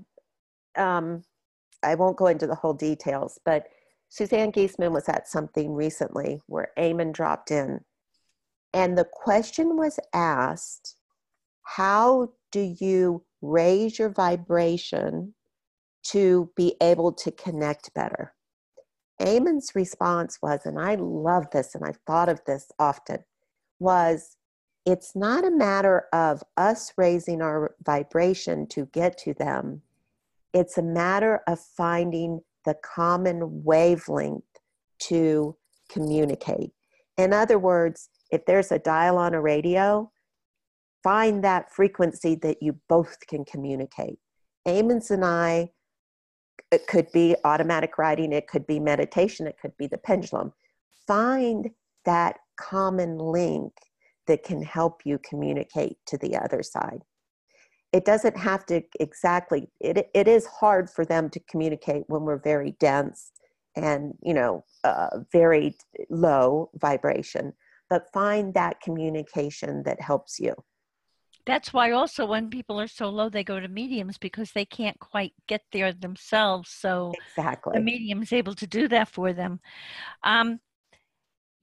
[0.76, 1.22] Um,
[1.82, 3.68] I won't go into the whole details, but
[4.08, 7.80] Suzanne Giesemann was at something recently where Eamon dropped in.
[8.74, 10.96] And the question was asked
[11.62, 15.34] How do you raise your vibration
[16.04, 18.34] to be able to connect better?
[19.20, 23.24] Eamon's response was, and I love this and I've thought of this often,
[23.78, 24.36] was
[24.84, 29.82] it's not a matter of us raising our vibration to get to them
[30.52, 34.44] it's a matter of finding the common wavelength
[35.00, 35.56] to
[35.90, 36.70] communicate.
[37.16, 40.10] In other words, if there's a dial on a radio,
[41.02, 44.18] find that frequency that you both can communicate.
[44.66, 45.70] Eamon's and I,
[46.70, 50.52] it could be automatic writing, it could be meditation, it could be the pendulum.
[51.06, 51.70] Find
[52.04, 53.72] that common link
[54.26, 57.02] that can help you communicate to the other side
[57.92, 62.38] it doesn't have to exactly it, it is hard for them to communicate when we're
[62.38, 63.32] very dense
[63.76, 65.74] and you know uh, very
[66.10, 67.52] low vibration
[67.88, 70.54] but find that communication that helps you
[71.44, 74.98] That's why also when people are so low, they go to mediums because they can't
[75.00, 76.70] quite get there themselves.
[76.70, 79.58] So exactly, the medium is able to do that for them.
[80.22, 80.60] Um,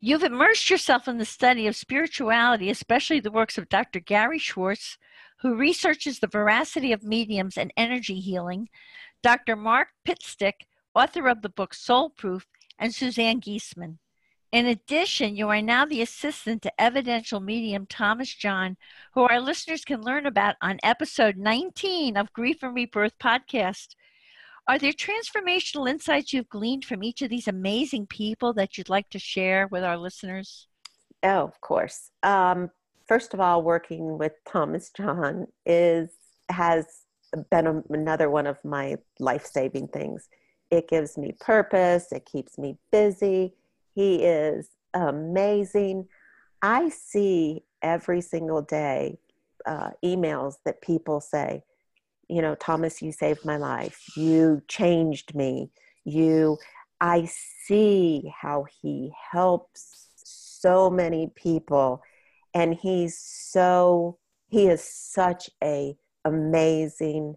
[0.01, 4.01] you've immersed yourself in the study of spirituality, especially the works of Dr.
[4.01, 4.97] Gary Schwartz,
[5.41, 8.69] who researches the veracity of mediums and energy healing,
[9.23, 9.55] Dr.
[9.55, 12.45] Mark Pitstick, author of the book Soul Proof,
[12.77, 13.97] and Suzanne Giesemann.
[14.51, 18.77] In addition, you are now the assistant to evidential medium Thomas John,
[19.13, 23.89] who our listeners can learn about on episode 19 of Grief and Rebirth podcast.
[24.67, 29.09] Are there transformational insights you've gleaned from each of these amazing people that you'd like
[29.11, 30.67] to share with our listeners?
[31.21, 32.11] Oh, of course.
[32.23, 32.71] Um,
[33.09, 36.11] first of all, working with Thomas John is
[36.49, 36.85] has
[37.51, 40.29] been a, another one of my life saving things.
[40.71, 42.11] It gives me purpose.
[42.13, 43.53] It keeps me busy
[43.99, 46.07] he is amazing.
[46.61, 49.17] I see every single day
[49.65, 51.63] uh, emails that people say,
[52.29, 54.01] you know, Thomas, you saved my life.
[54.15, 55.69] You changed me.
[56.05, 56.57] You,
[57.01, 57.29] I
[57.65, 62.01] see how he helps so many people.
[62.53, 65.95] And he's so, he is such a
[66.25, 67.35] amazing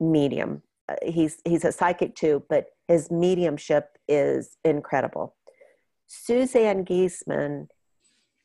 [0.00, 0.62] medium.
[0.88, 5.34] Uh, he's, he's a psychic too, but his mediumship is incredible.
[6.06, 7.68] Suzanne Giesemann,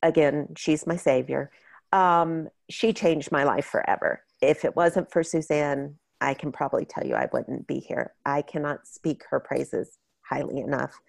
[0.02, 1.50] again, she's my savior.
[1.92, 4.22] Um, she changed my life forever.
[4.40, 8.14] If it wasn't for Suzanne, I can probably tell you I wouldn't be here.
[8.24, 11.00] I cannot speak her praises highly enough.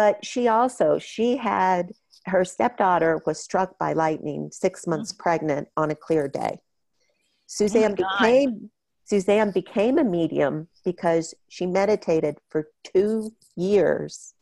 [0.00, 1.92] But she also, she had
[2.24, 5.22] her stepdaughter was struck by lightning six months mm-hmm.
[5.22, 6.60] pregnant on a clear day.
[7.46, 8.70] Suzanne oh became
[9.04, 14.32] Suzanne became a medium because she meditated for two years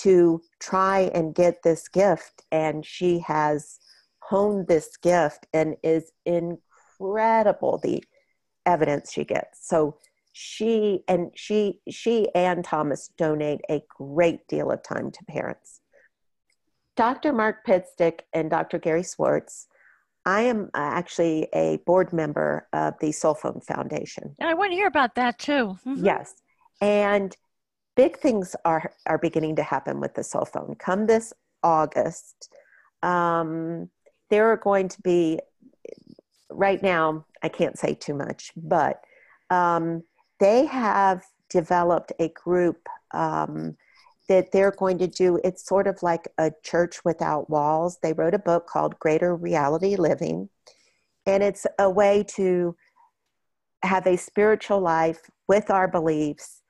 [0.00, 3.78] to try and get this gift and she has
[4.18, 8.04] honed this gift and is incredible the
[8.66, 9.96] evidence she gets so
[10.32, 15.80] she and she she and thomas donate a great deal of time to parents
[16.96, 19.66] dr mark pitstick and dr gary schwartz
[20.24, 24.86] i am actually a board member of the soul phone foundation i want to hear
[24.86, 26.04] about that too mm-hmm.
[26.04, 26.34] yes
[26.80, 27.36] and
[27.96, 30.74] big things are are beginning to happen with the soul phone.
[30.78, 32.52] Come this August,
[33.02, 33.88] um,
[34.30, 35.40] there are going to be.
[36.50, 39.00] Right now, I can't say too much, but
[39.48, 40.02] um,
[40.42, 43.76] they have developed a group um,
[44.28, 45.40] that they're going to do.
[45.44, 47.98] It's sort of like a church without walls.
[48.02, 50.48] They wrote a book called Greater Reality Living,
[51.26, 52.76] and it's a way to
[53.82, 56.62] have a spiritual life with our beliefs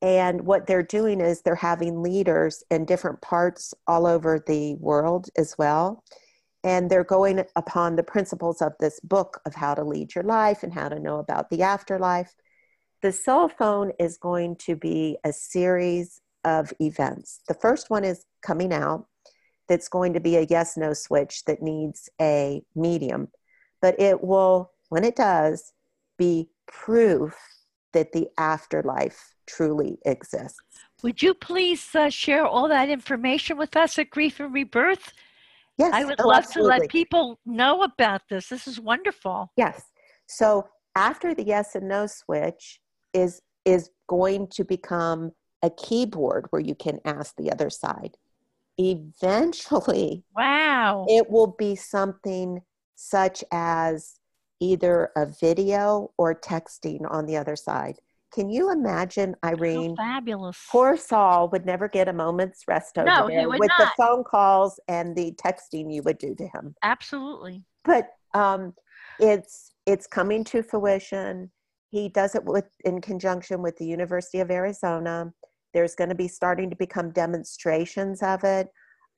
[0.00, 5.28] and what they're doing is they're having leaders in different parts all over the world
[5.36, 6.04] as well.
[6.62, 10.62] And they're going upon the principles of this book of how to lead your life
[10.62, 12.34] and how to know about the afterlife.
[13.00, 17.40] The SoulPhone is going to be a series of events.
[17.46, 19.06] The first one is coming out,
[19.68, 23.28] that's going to be a yes no switch that needs a medium.
[23.80, 25.72] But it will, when it does,
[26.16, 27.36] be proof
[27.92, 30.58] that the afterlife truly exists.
[31.02, 35.12] Would you please uh, share all that information with us at Grief and Rebirth?
[35.76, 36.74] Yes, I would oh, love absolutely.
[36.74, 38.48] to let people know about this.
[38.48, 39.52] This is wonderful.
[39.56, 39.84] Yes.
[40.26, 42.80] So after the yes and no switch
[43.12, 45.32] is is going to become
[45.62, 48.16] a keyboard where you can ask the other side.
[48.78, 52.62] Eventually, wow, it will be something
[52.94, 54.18] such as
[54.60, 57.96] either a video or texting on the other side.
[58.32, 59.96] Can you imagine, Irene?
[59.96, 60.58] How fabulous.
[60.70, 63.78] Poor Saul would never get a moment's rest over no, there with not.
[63.78, 66.74] the phone calls and the texting you would do to him.
[66.82, 67.64] Absolutely.
[67.84, 68.74] But um,
[69.18, 71.50] it's it's coming to fruition.
[71.90, 75.32] He does it with in conjunction with the University of Arizona.
[75.74, 78.68] There's going to be starting to become demonstrations of it.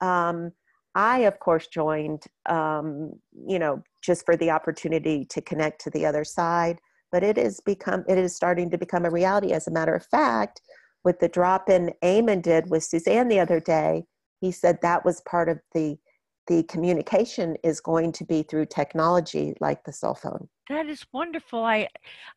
[0.01, 0.53] Um,
[0.95, 3.13] I, of course, joined, um,
[3.47, 6.81] you know, just for the opportunity to connect to the other side
[7.13, 9.53] but it is become it is starting to become a reality.
[9.53, 10.61] As a matter of fact,
[11.05, 14.05] with the drop in Eamon did with Suzanne the other day,
[14.41, 15.99] he said that was part of the
[16.51, 20.49] the communication is going to be through technology like the SoulPhone.
[20.69, 21.63] That is wonderful.
[21.63, 21.87] I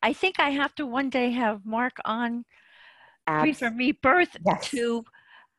[0.04, 2.44] I think I have to one day have Mark on
[3.26, 4.70] Abs- for me birth yes.
[4.70, 5.04] to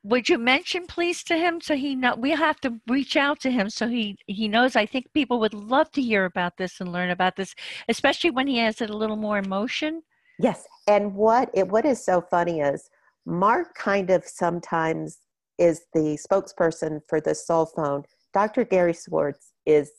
[0.03, 3.49] would you mention please to him so he know we have to reach out to
[3.49, 6.91] him so he he knows i think people would love to hear about this and
[6.91, 7.55] learn about this
[7.89, 10.03] especially when he has it a little more emotion
[10.37, 12.87] yes and what it what is so funny is
[13.25, 15.17] mark kind of sometimes
[15.57, 18.03] is the spokesperson for the cell phone
[18.35, 19.89] dr gary schwartz is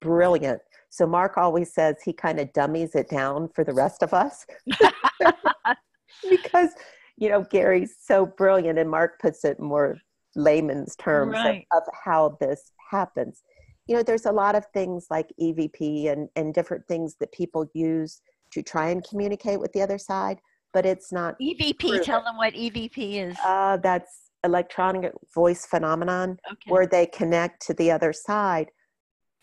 [0.00, 0.60] brilliant
[0.96, 4.46] So Mark always says he kind of dummies it down for the rest of us
[6.30, 6.70] because,
[7.18, 9.98] you know, Gary's so brilliant and Mark puts it more
[10.34, 11.66] layman's terms right.
[11.72, 13.42] of, of how this happens.
[13.86, 17.66] You know, there's a lot of things like EVP and, and different things that people
[17.74, 18.22] use
[18.52, 20.38] to try and communicate with the other side,
[20.72, 21.78] but it's not EVP.
[21.78, 22.02] Proven.
[22.04, 23.36] Tell them what EVP is.
[23.44, 26.70] Uh, that's electronic voice phenomenon okay.
[26.70, 28.70] where they connect to the other side.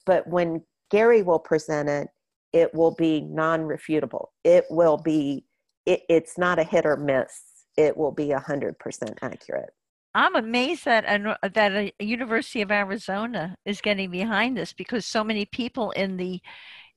[0.06, 2.08] But when Gary will present it,
[2.52, 4.28] it will be non-refutable.
[4.44, 5.46] It will be,
[5.86, 7.42] it, it's not a hit or miss.
[7.78, 8.74] It will be 100%
[9.22, 9.70] accurate.
[10.16, 15.24] I'm amazed that a, that a University of Arizona is getting behind this because so
[15.24, 16.40] many people in the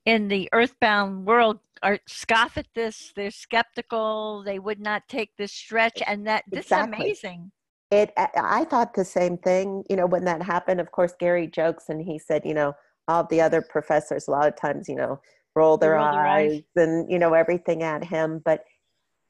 [0.04, 3.12] in the earthbound world are scoff at this.
[3.16, 4.42] They're skeptical.
[4.44, 7.10] They would not take this stretch, and that this exactly.
[7.10, 7.52] is amazing.
[7.90, 8.12] It.
[8.16, 9.84] I thought the same thing.
[9.88, 12.74] You know, when that happened, of course, Gary jokes and he said, you know,
[13.08, 15.20] all the other professors a lot of times, you know,
[15.54, 18.64] roll their, roll eyes, eyes and you know everything at him, but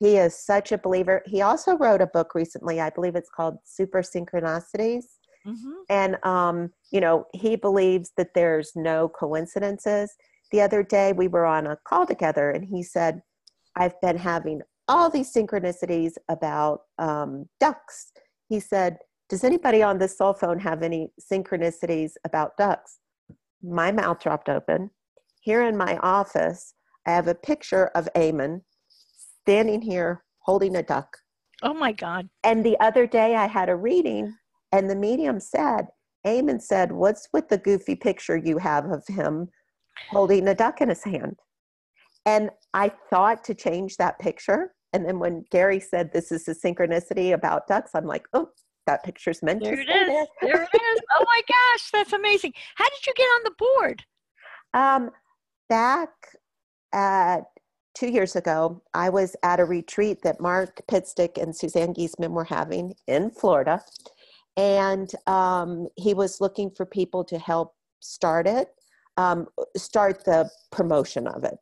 [0.01, 1.23] he is such a believer.
[1.27, 2.81] He also wrote a book recently.
[2.81, 5.05] I believe it's called Super Synchronicities.
[5.47, 5.73] Mm-hmm.
[5.89, 10.15] And, um, you know, he believes that there's no coincidences
[10.51, 13.23] the other day we were on a call together and he said,
[13.77, 18.13] I've been having all these synchronicities about um, ducks.
[18.49, 22.99] He said, Does anybody on this cell phone have any synchronicities about ducks?
[23.63, 24.91] My mouth dropped open.
[25.41, 26.75] Here in my office,
[27.07, 28.63] I have a picture of Eamon
[29.43, 31.17] standing here holding a duck.
[31.63, 32.29] Oh my God.
[32.45, 34.35] And the other day I had a reading,
[34.73, 35.87] and the medium said,
[36.27, 39.49] Eamon said, What's with the goofy picture you have of him
[40.11, 41.37] holding a duck in his hand.
[42.25, 44.75] And I thought to change that picture.
[44.97, 48.49] And then when Gary said this is a synchronicity about ducks, I'm like, oh,
[48.87, 50.09] that picture's meant there to it is.
[50.09, 50.27] There.
[50.41, 51.01] there it is.
[51.19, 52.55] Oh my gosh, that's amazing.
[52.77, 54.05] How did you get on the board?
[54.73, 55.11] Um,
[55.69, 56.09] back
[56.95, 57.41] at
[57.95, 62.45] two years ago, I was at a retreat that Mark Pitstick and Suzanne Giesemann were
[62.45, 63.83] having in Florida.
[64.57, 68.71] And um, he was looking for people to help start it
[69.17, 71.55] um, start the promotion of it.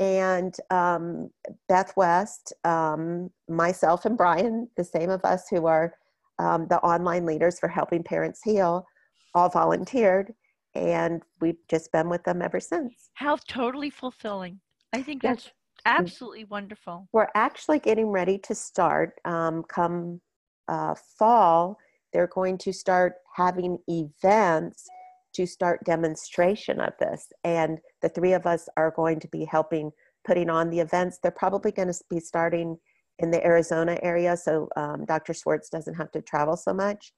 [0.00, 1.30] And um,
[1.68, 5.94] Beth West, um, myself, and Brian, the same of us who are
[6.38, 8.86] um, the online leaders for helping parents heal,
[9.34, 10.32] all volunteered,
[10.74, 13.10] and we've just been with them ever since.
[13.14, 14.60] How totally fulfilling!
[14.92, 15.52] I think that's yes.
[15.84, 17.08] absolutely wonderful.
[17.12, 20.20] We're actually getting ready to start um, come
[20.68, 21.76] uh, fall.
[22.12, 24.88] They're going to start having events
[25.34, 27.28] to start demonstration of this.
[27.44, 29.90] And the three of us are going to be helping
[30.26, 31.18] putting on the events.
[31.22, 32.76] They're probably going to be starting
[33.18, 35.34] in the Arizona area, so um, Dr.
[35.34, 37.12] Schwartz doesn't have to travel so much.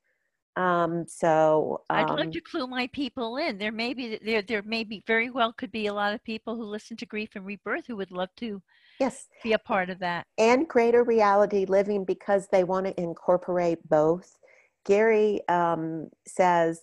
[0.56, 3.58] Um, so um, I'd like to clue my people in.
[3.58, 6.56] There may be there there may be very well could be a lot of people
[6.56, 8.60] who listen to Grief and Rebirth who would love to
[8.98, 13.78] yes be a part of that and greater reality living because they want to incorporate
[13.88, 14.36] both.
[14.84, 16.80] Gary um, says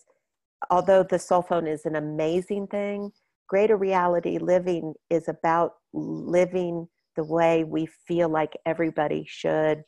[0.69, 3.11] although the SoulPhone is an amazing thing,
[3.47, 9.83] greater reality living is about living the way we feel like everybody should,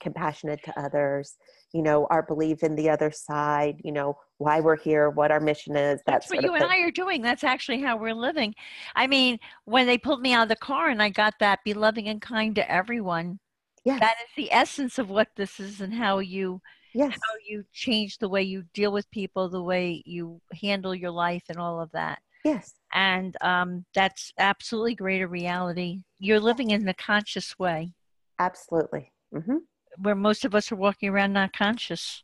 [0.00, 1.36] compassionate to others,
[1.72, 5.40] you know, our belief in the other side, you know, why we're here, what our
[5.40, 6.00] mission is.
[6.06, 7.22] That That's what you and I are doing.
[7.22, 8.54] That's actually how we're living.
[8.94, 11.74] I mean, when they pulled me out of the car and I got that be
[11.74, 13.38] loving and kind to everyone,
[13.84, 14.00] yes.
[14.00, 16.60] that is the essence of what this is and how you
[16.94, 17.12] yes.
[17.12, 21.44] how you change the way you deal with people, the way you handle your life,
[21.48, 22.20] and all of that.
[22.44, 22.74] Yes.
[22.92, 26.02] And um, that's absolutely greater reality.
[26.18, 27.94] You're living in a conscious way.
[28.38, 29.12] Absolutely.
[29.34, 29.56] Mm-hmm.
[29.98, 32.22] Where most of us are walking around not conscious.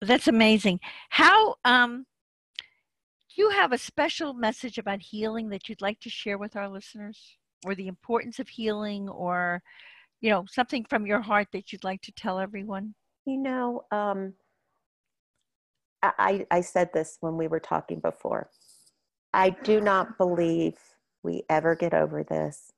[0.00, 0.80] That's amazing.
[1.10, 2.06] How um,
[2.58, 6.68] do you have a special message about healing that you'd like to share with our
[6.68, 9.62] listeners, or the importance of healing, or
[10.22, 12.94] you know something from your heart that you'd like to tell everyone?
[13.26, 14.34] You know, um,
[16.02, 18.48] I, I said this when we were talking before.
[19.32, 20.74] I do not believe
[21.22, 22.72] we ever get over this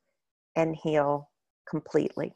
[0.57, 1.30] and heal
[1.68, 2.34] completely,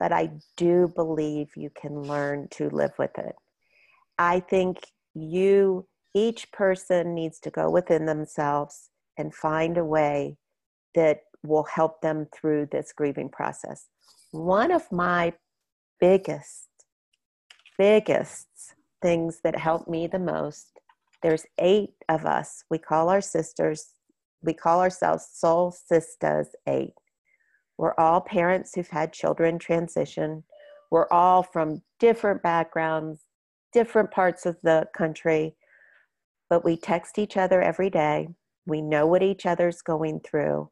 [0.00, 3.36] but I do believe you can learn to live with it.
[4.18, 4.78] I think
[5.14, 10.38] you, each person needs to go within themselves and find a way
[10.94, 13.86] that will help them through this grieving process.
[14.32, 15.34] One of my
[16.00, 16.68] biggest
[17.78, 18.46] biggest
[19.02, 20.80] things that help me the most.
[21.22, 22.64] There's eight of us.
[22.70, 23.92] We call our sisters
[24.42, 26.92] we call ourselves soul sisters eight.
[27.78, 30.44] We're all parents who've had children transition.
[30.90, 33.22] We're all from different backgrounds
[33.72, 35.54] different parts of the country
[36.48, 38.28] but we text each other every day.
[38.66, 40.70] We know what each other's going through.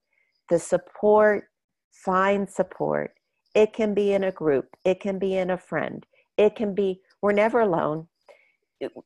[0.49, 1.45] The support,
[1.93, 3.13] find support.
[3.55, 6.05] It can be in a group, it can be in a friend,
[6.37, 8.09] it can be, we're never alone.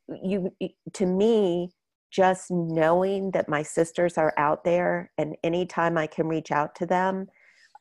[0.08, 0.50] You,
[0.94, 1.70] to me,
[2.10, 6.86] just knowing that my sisters are out there and anytime I can reach out to
[6.86, 7.26] them.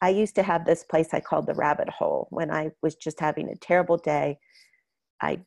[0.01, 3.19] I used to have this place I called the rabbit hole when I was just
[3.19, 4.37] having a terrible day.
[5.21, 5.39] I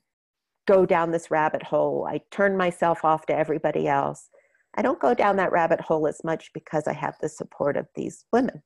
[0.67, 2.07] go down this rabbit hole.
[2.11, 4.29] I turn myself off to everybody else.
[4.77, 7.87] I don't go down that rabbit hole as much because I have the support of
[7.95, 8.63] these women.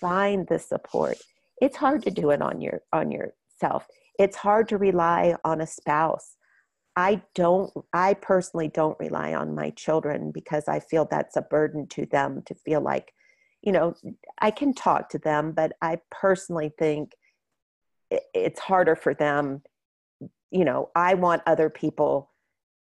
[0.00, 1.18] Find the support.
[1.60, 3.10] It's hard to do it on your on
[3.64, 3.86] yourself.
[4.18, 6.36] It's hard to rely on a spouse.
[6.96, 11.88] I don't I personally don't rely on my children because I feel that's a burden
[11.88, 13.12] to them to feel like,
[13.62, 13.94] you know,
[14.38, 17.12] I can talk to them, but I personally think
[18.10, 19.62] it's harder for them.
[20.50, 22.30] You know i want other people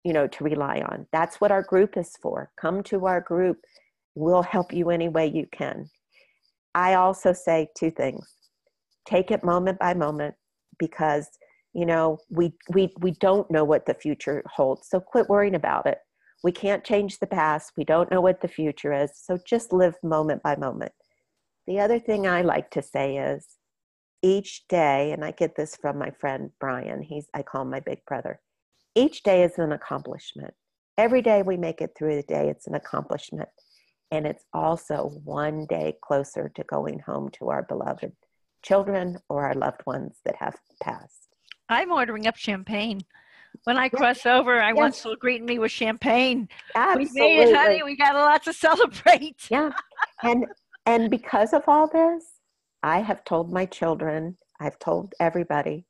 [0.03, 1.07] you know to rely on.
[1.11, 2.51] That's what our group is for.
[2.61, 3.57] Come to our group.
[4.15, 5.89] We'll help you any way you can.
[6.75, 8.27] I also say two things.
[9.07, 10.35] Take it moment by moment
[10.79, 11.27] because
[11.73, 15.85] you know we we we don't know what the future holds so quit worrying about
[15.85, 15.99] it
[16.43, 19.95] we can't change the past we don't know what the future is so just live
[20.03, 20.91] moment by moment
[21.67, 23.57] the other thing i like to say is
[24.23, 27.81] each day, and I get this from my friend Brian, he's I call him my
[27.81, 28.39] big brother.
[28.95, 30.53] Each day is an accomplishment.
[30.97, 33.49] Every day we make it through the day, it's an accomplishment.
[34.11, 38.13] And it's also one day closer to going home to our beloved
[38.63, 41.27] children or our loved ones that have passed.
[41.69, 43.01] I'm ordering up champagne.
[43.65, 44.77] When I cross over, I yes.
[44.77, 46.49] want to greet me with champagne.
[46.75, 47.21] Absolutely.
[47.21, 47.83] We made it, honey.
[47.83, 49.35] We got a lot to celebrate.
[49.49, 49.69] yeah.
[50.23, 50.47] And
[50.85, 52.25] and because of all this,
[52.81, 55.85] I have told my children, I've told everybody,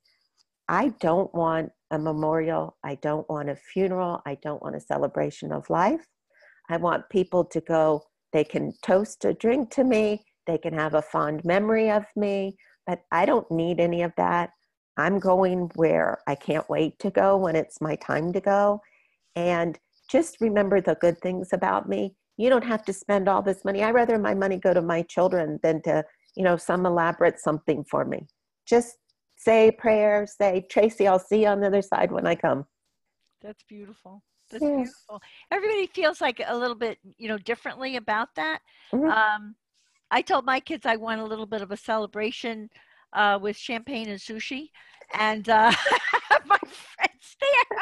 [0.68, 2.76] I don't want a memorial.
[2.84, 4.20] I don't want a funeral.
[4.26, 6.06] I don't want a celebration of life.
[6.68, 8.02] I want people to go,
[8.32, 12.56] they can toast a drink to me, they can have a fond memory of me,
[12.86, 14.50] but I don't need any of that.
[14.96, 18.80] I'm going where I can't wait to go when it's my time to go.
[19.34, 19.78] And
[20.08, 22.14] just remember the good things about me.
[22.36, 23.82] You don't have to spend all this money.
[23.82, 27.84] I rather my money go to my children than to you know, some elaborate something
[27.84, 28.26] for me.
[28.66, 28.96] Just
[29.36, 32.66] say prayer, say, Tracy, I'll see you on the other side when I come.
[33.42, 34.22] That's beautiful.
[34.50, 35.20] That's beautiful.
[35.50, 38.60] Everybody feels like a little bit, you know, differently about that.
[38.92, 39.08] Mm-hmm.
[39.08, 39.54] Um,
[40.14, 42.70] I told my kids I want a little bit of a celebration
[43.14, 44.70] uh, with champagne and sushi,
[45.12, 45.72] and uh,
[46.46, 47.78] my friends there,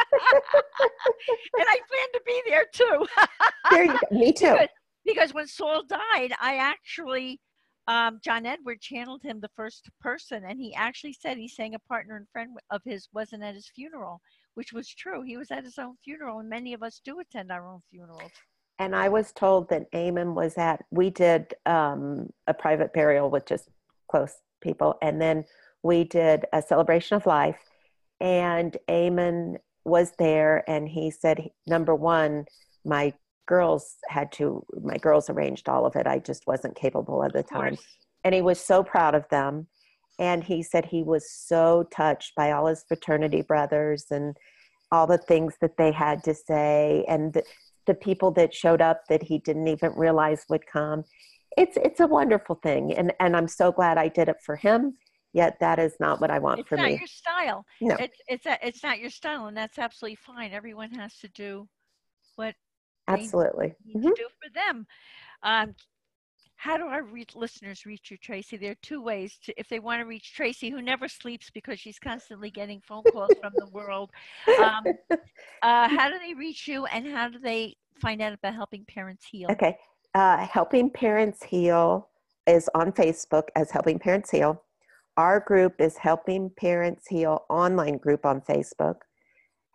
[1.58, 3.06] and I plan to be there too.
[3.70, 4.18] there you go.
[4.18, 4.52] Me too.
[4.52, 4.68] Because,
[5.04, 7.38] because when Saul died, I actually
[7.86, 11.78] um, John Edward channeled him the first person, and he actually said he sang a
[11.80, 14.22] partner and friend of his wasn't at his funeral,
[14.54, 15.20] which was true.
[15.20, 18.32] He was at his own funeral, and many of us do attend our own funerals.
[18.82, 23.46] And I was told that Eamon was at, we did um, a private burial with
[23.46, 23.68] just
[24.10, 25.44] close people, and then
[25.84, 27.60] we did a celebration of life,
[28.20, 32.46] and Eamon was there, and he said, number one,
[32.84, 33.14] my
[33.46, 36.08] girls had to my girls arranged all of it.
[36.08, 37.76] I just wasn't capable at the time.
[38.24, 39.68] and he was so proud of them.
[40.18, 44.36] And he said he was so touched by all his fraternity brothers and
[44.90, 47.04] all the things that they had to say.
[47.08, 47.40] And
[47.86, 51.04] the, people that showed up that he didn't even realize would come
[51.56, 54.96] it's it's a wonderful thing and and i'm so glad i did it for him
[55.32, 57.96] yet that is not what i want it's for me it's not your style no.
[58.00, 61.68] it's it's a, it's not your style and that's absolutely fine everyone has to do
[62.36, 62.54] what
[63.08, 63.74] Absolutely.
[63.88, 64.08] Mm-hmm.
[64.08, 64.86] do for them.
[65.42, 65.74] Um,
[66.56, 68.56] how do our re- listeners reach you, Tracy?
[68.56, 71.80] There are two ways to, if they want to reach Tracy, who never sleeps because
[71.80, 74.10] she's constantly getting phone calls from the world.
[74.62, 74.84] Um,
[75.62, 79.24] uh, how do they reach you, and how do they find out about Helping Parents
[79.30, 79.48] Heal?
[79.50, 79.78] Okay,
[80.14, 82.08] uh, Helping Parents Heal
[82.46, 84.62] is on Facebook as Helping Parents Heal.
[85.16, 88.96] Our group is Helping Parents Heal online group on Facebook.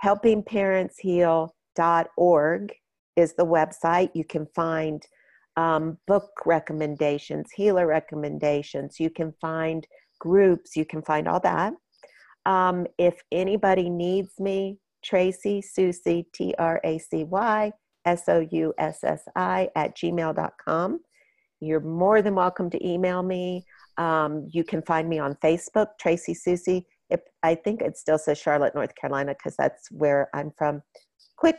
[0.04, 2.74] HelpingParentsHeal.org
[3.16, 4.12] is the website.
[4.14, 5.04] You can find
[5.56, 9.00] um, book recommendations, healer recommendations.
[9.00, 9.88] You can find
[10.20, 10.76] groups.
[10.76, 11.74] You can find all that.
[12.46, 14.78] Um, if anybody needs me,
[15.08, 17.72] Tracy Soussi, T R A C Y
[18.06, 21.00] S O U S S I, at gmail.com.
[21.60, 23.66] You're more than welcome to email me.
[23.98, 26.84] Um, you can find me on Facebook, Tracy Soussi.
[27.10, 30.82] If, I think it still says Charlotte, North Carolina, because that's where I'm from.
[31.38, 31.58] Quick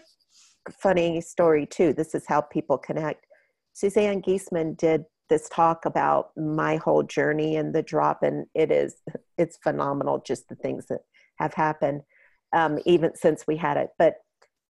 [0.70, 1.92] funny story too.
[1.92, 3.26] This is how people connect.
[3.72, 8.96] Suzanne Giesemann did this talk about my whole journey and the drop, and it is
[9.38, 10.22] it's phenomenal.
[10.24, 11.00] Just the things that
[11.36, 12.02] have happened,
[12.52, 13.90] um, even since we had it.
[13.98, 14.14] But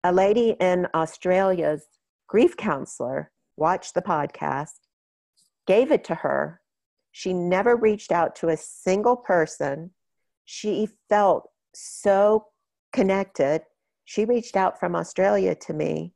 [0.04, 1.86] a lady in Australia's
[2.28, 4.80] grief counselor watched the podcast,
[5.68, 6.62] gave it to her.
[7.12, 9.92] She never reached out to a single person.
[10.46, 12.46] She felt so
[12.94, 13.62] connected.
[14.06, 16.14] She reached out from Australia to me.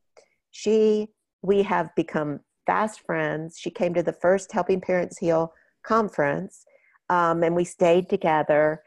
[0.51, 1.09] She,
[1.41, 3.57] we have become fast friends.
[3.59, 5.53] She came to the first Helping Parents Heal
[5.85, 6.63] conference,
[7.09, 8.83] um, and we stayed together.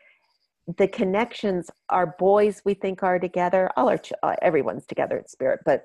[0.76, 3.70] The connections, our boys, we think are together.
[3.76, 5.84] All our, uh, everyone's together in spirit, but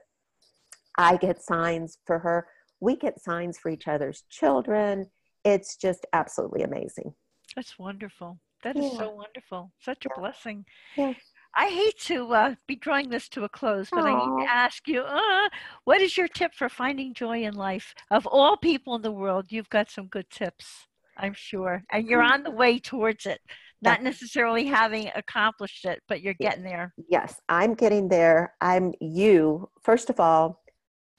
[0.97, 2.47] I get signs for her.
[2.79, 5.07] We get signs for each other's children.
[5.45, 7.13] It's just absolutely amazing.
[7.55, 8.39] That's wonderful.
[8.63, 8.99] That is yeah.
[8.99, 9.71] so wonderful.
[9.79, 10.19] Such a yeah.
[10.19, 10.65] blessing.
[10.95, 11.13] Yeah.
[11.55, 14.07] I hate to uh, be drawing this to a close, but Aww.
[14.07, 15.49] I need to ask you uh,
[15.83, 17.93] what is your tip for finding joy in life?
[18.09, 21.83] Of all people in the world, you've got some good tips, I'm sure.
[21.91, 23.41] And you're on the way towards it,
[23.81, 26.93] not necessarily having accomplished it, but you're getting there.
[27.09, 28.53] Yes, I'm getting there.
[28.61, 29.69] I'm you.
[29.83, 30.61] First of all,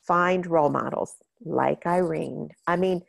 [0.06, 2.50] find role models like Irene.
[2.66, 3.02] I mean,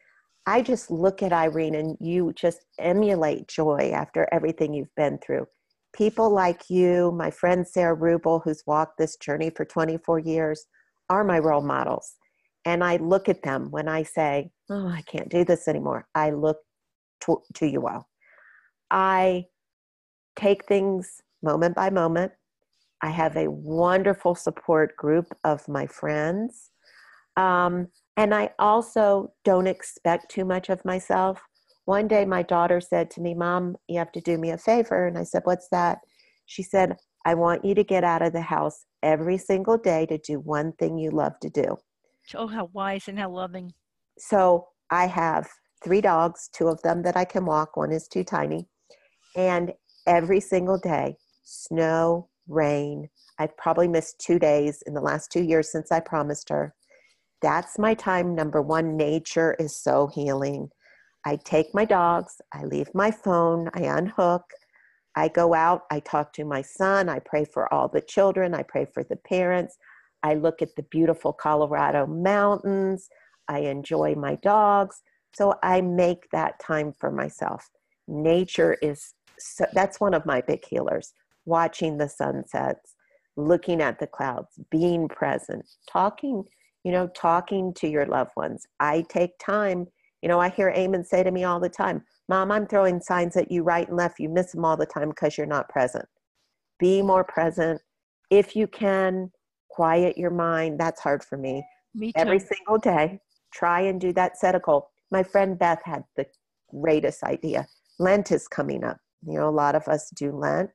[0.46, 5.46] I just look at Irene and you just emulate joy after everything you've been through.
[5.94, 10.66] People like you, my friend Sarah Rubel, who's walked this journey for 24 years,
[11.10, 12.16] are my role models.
[12.66, 16.08] And I look at them when I say, Oh, I can't do this anymore.
[16.16, 16.58] I look
[17.22, 18.08] to, to you all.
[18.94, 19.46] I
[20.36, 22.32] take things moment by moment.
[23.02, 26.70] I have a wonderful support group of my friends.
[27.36, 31.42] Um, and I also don't expect too much of myself.
[31.86, 35.08] One day, my daughter said to me, Mom, you have to do me a favor.
[35.08, 35.98] And I said, What's that?
[36.46, 40.18] She said, I want you to get out of the house every single day to
[40.20, 41.78] do one thing you love to do.
[42.36, 43.74] Oh, how wise and how loving.
[44.20, 45.50] So I have
[45.84, 48.68] three dogs, two of them that I can walk, one is too tiny.
[49.36, 49.74] And
[50.08, 53.10] every single day, snow, rain,
[53.40, 56.74] I've probably missed two days in the last two years since I promised her
[57.44, 58.34] that's my time.
[58.34, 60.70] Number one, nature is so healing.
[61.26, 64.44] I take my dogs, I leave my phone, I unhook,
[65.16, 68.64] I go out, I talk to my son, I pray for all the children, I
[68.64, 69.78] pray for the parents,
[70.24, 73.10] I look at the beautiful Colorado mountains,
[73.50, 75.02] I enjoy my dogs.
[75.34, 77.70] So I make that time for myself.
[78.08, 81.14] Nature is so, that's one of my big healers.
[81.46, 82.96] Watching the sunsets,
[83.36, 86.46] looking at the clouds, being present, talking
[86.84, 88.68] you know, talking to your loved ones.
[88.80, 89.88] I take time.
[90.22, 93.36] You know, I hear Eamon say to me all the time, Mom, I'm throwing signs
[93.36, 94.20] at you right and left.
[94.20, 96.06] You miss them all the time because you're not present.
[96.80, 97.82] Be more present.
[98.30, 99.32] If you can,
[99.70, 100.80] quiet your mind.
[100.80, 101.66] That's hard for me.
[101.94, 102.14] Me too.
[102.16, 103.20] Every single day,
[103.54, 104.90] try and do that set a goal.
[105.12, 106.26] My friend Beth had the
[106.72, 107.68] greatest idea.
[108.00, 108.98] Lent is coming up.
[109.26, 110.70] You know, a lot of us do Lent.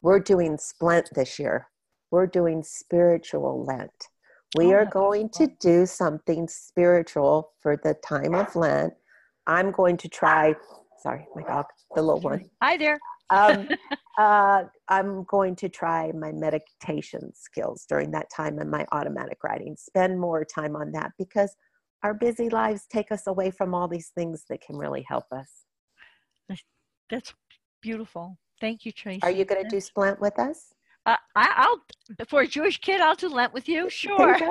[0.00, 1.68] We're doing Splent this year.
[2.10, 4.08] We're doing spiritual Lent.
[4.56, 8.94] We oh, are going to do something spiritual for the time of Lent.
[9.46, 10.54] I'm going to try,
[11.02, 12.50] sorry, my dog, the little one.
[12.62, 12.98] Hi there.
[13.30, 13.68] um,
[14.18, 19.76] uh, I'm going to try my meditation skills during that time and my automatic writing.
[19.78, 21.56] Spend more time on that because
[22.02, 25.64] our busy lives take us away from all these things that can really help us.
[27.12, 27.34] That's
[27.82, 28.38] beautiful.
[28.58, 29.20] Thank you, Tracy.
[29.22, 30.72] Are you going to do Splent with us?
[31.04, 33.90] Uh, I, will for a Jewish kid, I'll do Lent with you.
[33.90, 34.34] Sure.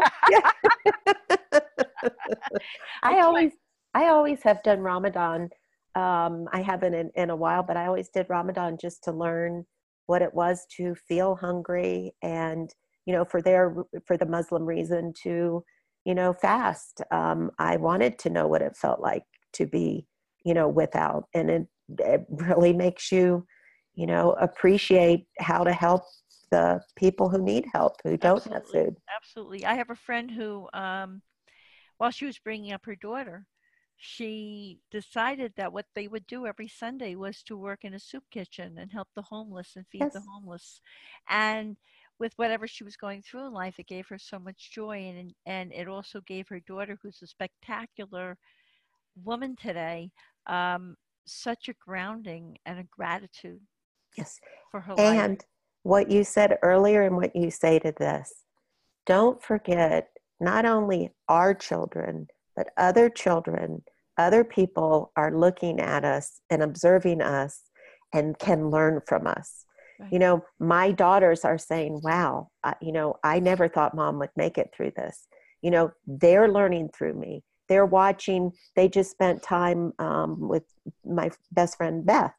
[3.03, 3.53] I always,
[3.95, 5.49] I always have done Ramadan.
[5.95, 9.65] Um, I haven't in, in a while, but I always did Ramadan just to learn
[10.05, 12.73] what it was to feel hungry and
[13.05, 15.63] you know for their for the Muslim reason to
[16.05, 17.01] you know fast.
[17.11, 20.05] Um, I wanted to know what it felt like to be
[20.45, 21.67] you know without, and it
[21.99, 23.45] it really makes you
[23.93, 26.03] you know appreciate how to help
[26.51, 28.95] the people who need help who don't absolutely, have food.
[29.15, 29.65] Absolutely.
[29.65, 31.21] I have a friend who, um,
[31.97, 33.45] while she was bringing up her daughter,
[33.97, 38.23] she decided that what they would do every Sunday was to work in a soup
[38.31, 40.13] kitchen and help the homeless and feed yes.
[40.13, 40.81] the homeless.
[41.29, 41.77] And
[42.19, 45.13] with whatever she was going through in life, it gave her so much joy.
[45.15, 48.37] And, and it also gave her daughter, who's a spectacular
[49.23, 50.11] woman today,
[50.47, 50.95] um,
[51.25, 53.61] such a grounding and a gratitude.
[54.17, 54.39] Yes.
[54.71, 55.39] For her and life
[55.83, 58.43] what you said earlier and what you say to this.
[59.05, 60.09] Don't forget
[60.39, 63.83] not only our children, but other children,
[64.17, 67.61] other people are looking at us and observing us
[68.13, 69.65] and can learn from us.
[69.99, 70.13] Right.
[70.13, 74.31] You know, my daughters are saying, wow, uh, you know, I never thought mom would
[74.35, 75.27] make it through this.
[75.61, 77.43] You know, they're learning through me.
[77.71, 80.65] They're watching, they just spent time um, with
[81.05, 82.33] my best friend Beth.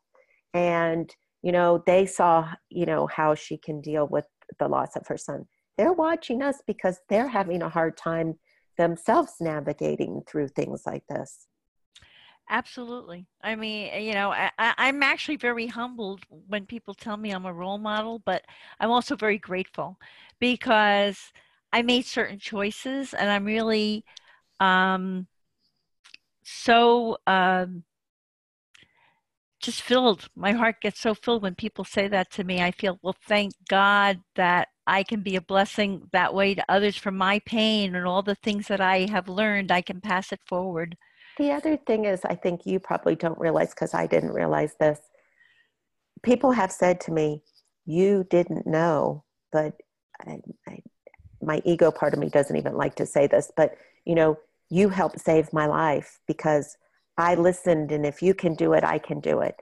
[0.53, 1.11] And
[1.43, 4.27] you know they saw you know how she can deal with
[4.61, 5.45] the loss of her son
[5.77, 8.39] they're watching us because they're having a hard time
[8.79, 11.47] themselves navigating through things like this.
[12.51, 13.27] Absolutely.
[13.43, 17.53] I mean, you know, I, I'm actually very humbled when people tell me I'm a
[17.53, 18.45] role model, but
[18.81, 19.99] I'm also very grateful
[20.39, 21.33] because
[21.73, 24.05] I made certain choices and I'm really
[24.63, 25.27] um,
[26.45, 27.83] so um,
[29.61, 30.29] just filled.
[30.37, 32.61] My heart gets so filled when people say that to me.
[32.61, 36.97] I feel, well, thank God that I can be a blessing that way to others
[36.97, 40.41] from my pain and all the things that I have learned, I can pass it
[40.47, 40.97] forward.
[41.39, 45.01] The other thing is, I think you probably don't realize because I didn't realize this.
[46.23, 47.43] People have said to me,
[47.87, 49.75] You didn't know, but
[50.21, 50.79] I, I,
[51.41, 54.37] my ego part of me doesn't even like to say this, but you know,
[54.73, 56.79] you helped save my life because
[57.19, 59.57] I listened, and if you can do it, I can do it.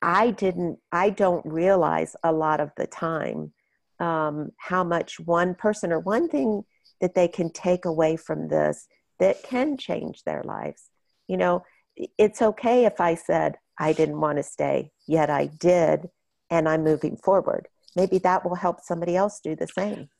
[0.00, 3.52] I didn't, I don't realize a lot of the time
[3.98, 6.62] um, how much one person or one thing
[7.00, 8.86] that they can take away from this
[9.18, 10.84] that can change their lives.
[11.26, 11.64] You know,
[11.96, 16.10] it's okay if I said, I didn't want to stay, yet I did,
[16.48, 17.66] and I'm moving forward.
[17.96, 20.10] Maybe that will help somebody else do the same.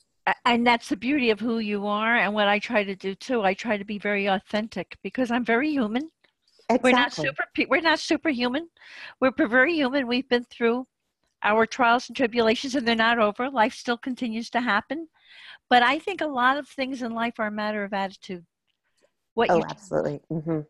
[0.45, 3.43] And that's the beauty of who you are, and what I try to do too.
[3.43, 6.11] I try to be very authentic because I'm very human.
[6.71, 6.93] Exactly.
[6.93, 7.45] We're not super.
[7.69, 8.69] We're not superhuman.
[9.21, 10.07] We're very human.
[10.07, 10.87] We've been through
[11.43, 13.49] our trials and tribulations, and they're not over.
[13.49, 15.09] Life still continues to happen.
[15.71, 18.45] But I think a lot of things in life are a matter of attitude.
[19.35, 20.21] What oh, absolutely.
[20.31, 20.61] Mm-hmm.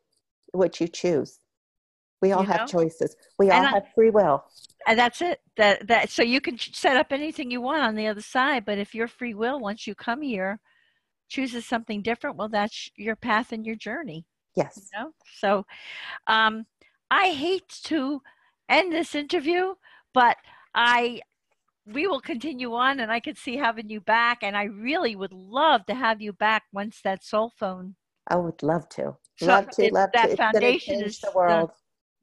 [0.52, 1.40] What you choose.
[2.20, 2.66] We all you have know?
[2.66, 3.16] choices.
[3.38, 4.44] We all have free will.
[4.88, 5.40] And that's it.
[5.58, 8.78] That that so you can set up anything you want on the other side, but
[8.78, 10.60] if your free will once you come here
[11.28, 14.24] chooses something different, well that's your path and your journey.
[14.56, 14.80] Yes.
[14.94, 15.10] You know?
[15.38, 15.66] So
[16.26, 16.64] um
[17.10, 18.22] I hate to
[18.70, 19.74] end this interview,
[20.14, 20.38] but
[20.74, 21.20] I
[21.84, 25.32] we will continue on and I could see having you back and I really would
[25.32, 27.96] love to have you back once that soul phone.
[28.26, 29.16] I would love to.
[29.36, 30.36] So love to, love that to.
[30.36, 31.72] foundation is the world.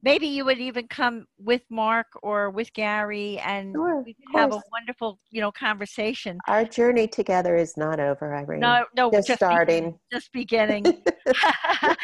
[0.02, 4.52] Maybe you would even come with Mark or with Gary and sure, we could have
[4.52, 6.38] a wonderful, you know, conversation.
[6.46, 8.60] Our journey together is not over, Irene.
[8.60, 9.74] No, no, just, just starting.
[9.74, 10.84] Beginning, just beginning.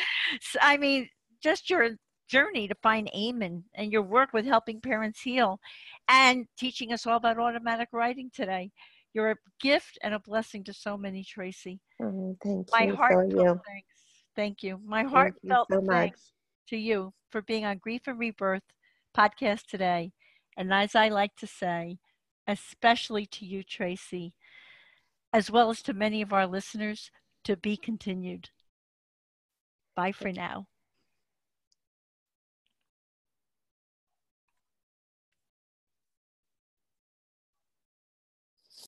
[0.62, 1.08] I mean,
[1.42, 1.90] just your
[2.28, 5.60] journey to find Eamon and your work with helping parents heal
[6.08, 8.70] and teaching us all about automatic writing today.
[9.12, 11.78] You're a gift and a blessing to so many, Tracy.
[12.02, 12.96] Oh, thank My you.
[12.96, 13.60] heart so you.
[13.66, 13.86] thanks.
[14.34, 14.80] Thank you.
[14.84, 16.32] My heart heartfelt so thanks
[16.68, 18.62] to you for being on Grief and Rebirth
[19.16, 20.12] podcast today.
[20.56, 21.98] And as I like to say,
[22.46, 24.34] especially to you, Tracy,
[25.32, 27.10] as well as to many of our listeners,
[27.44, 28.50] to be continued.
[29.96, 30.66] Bye for now.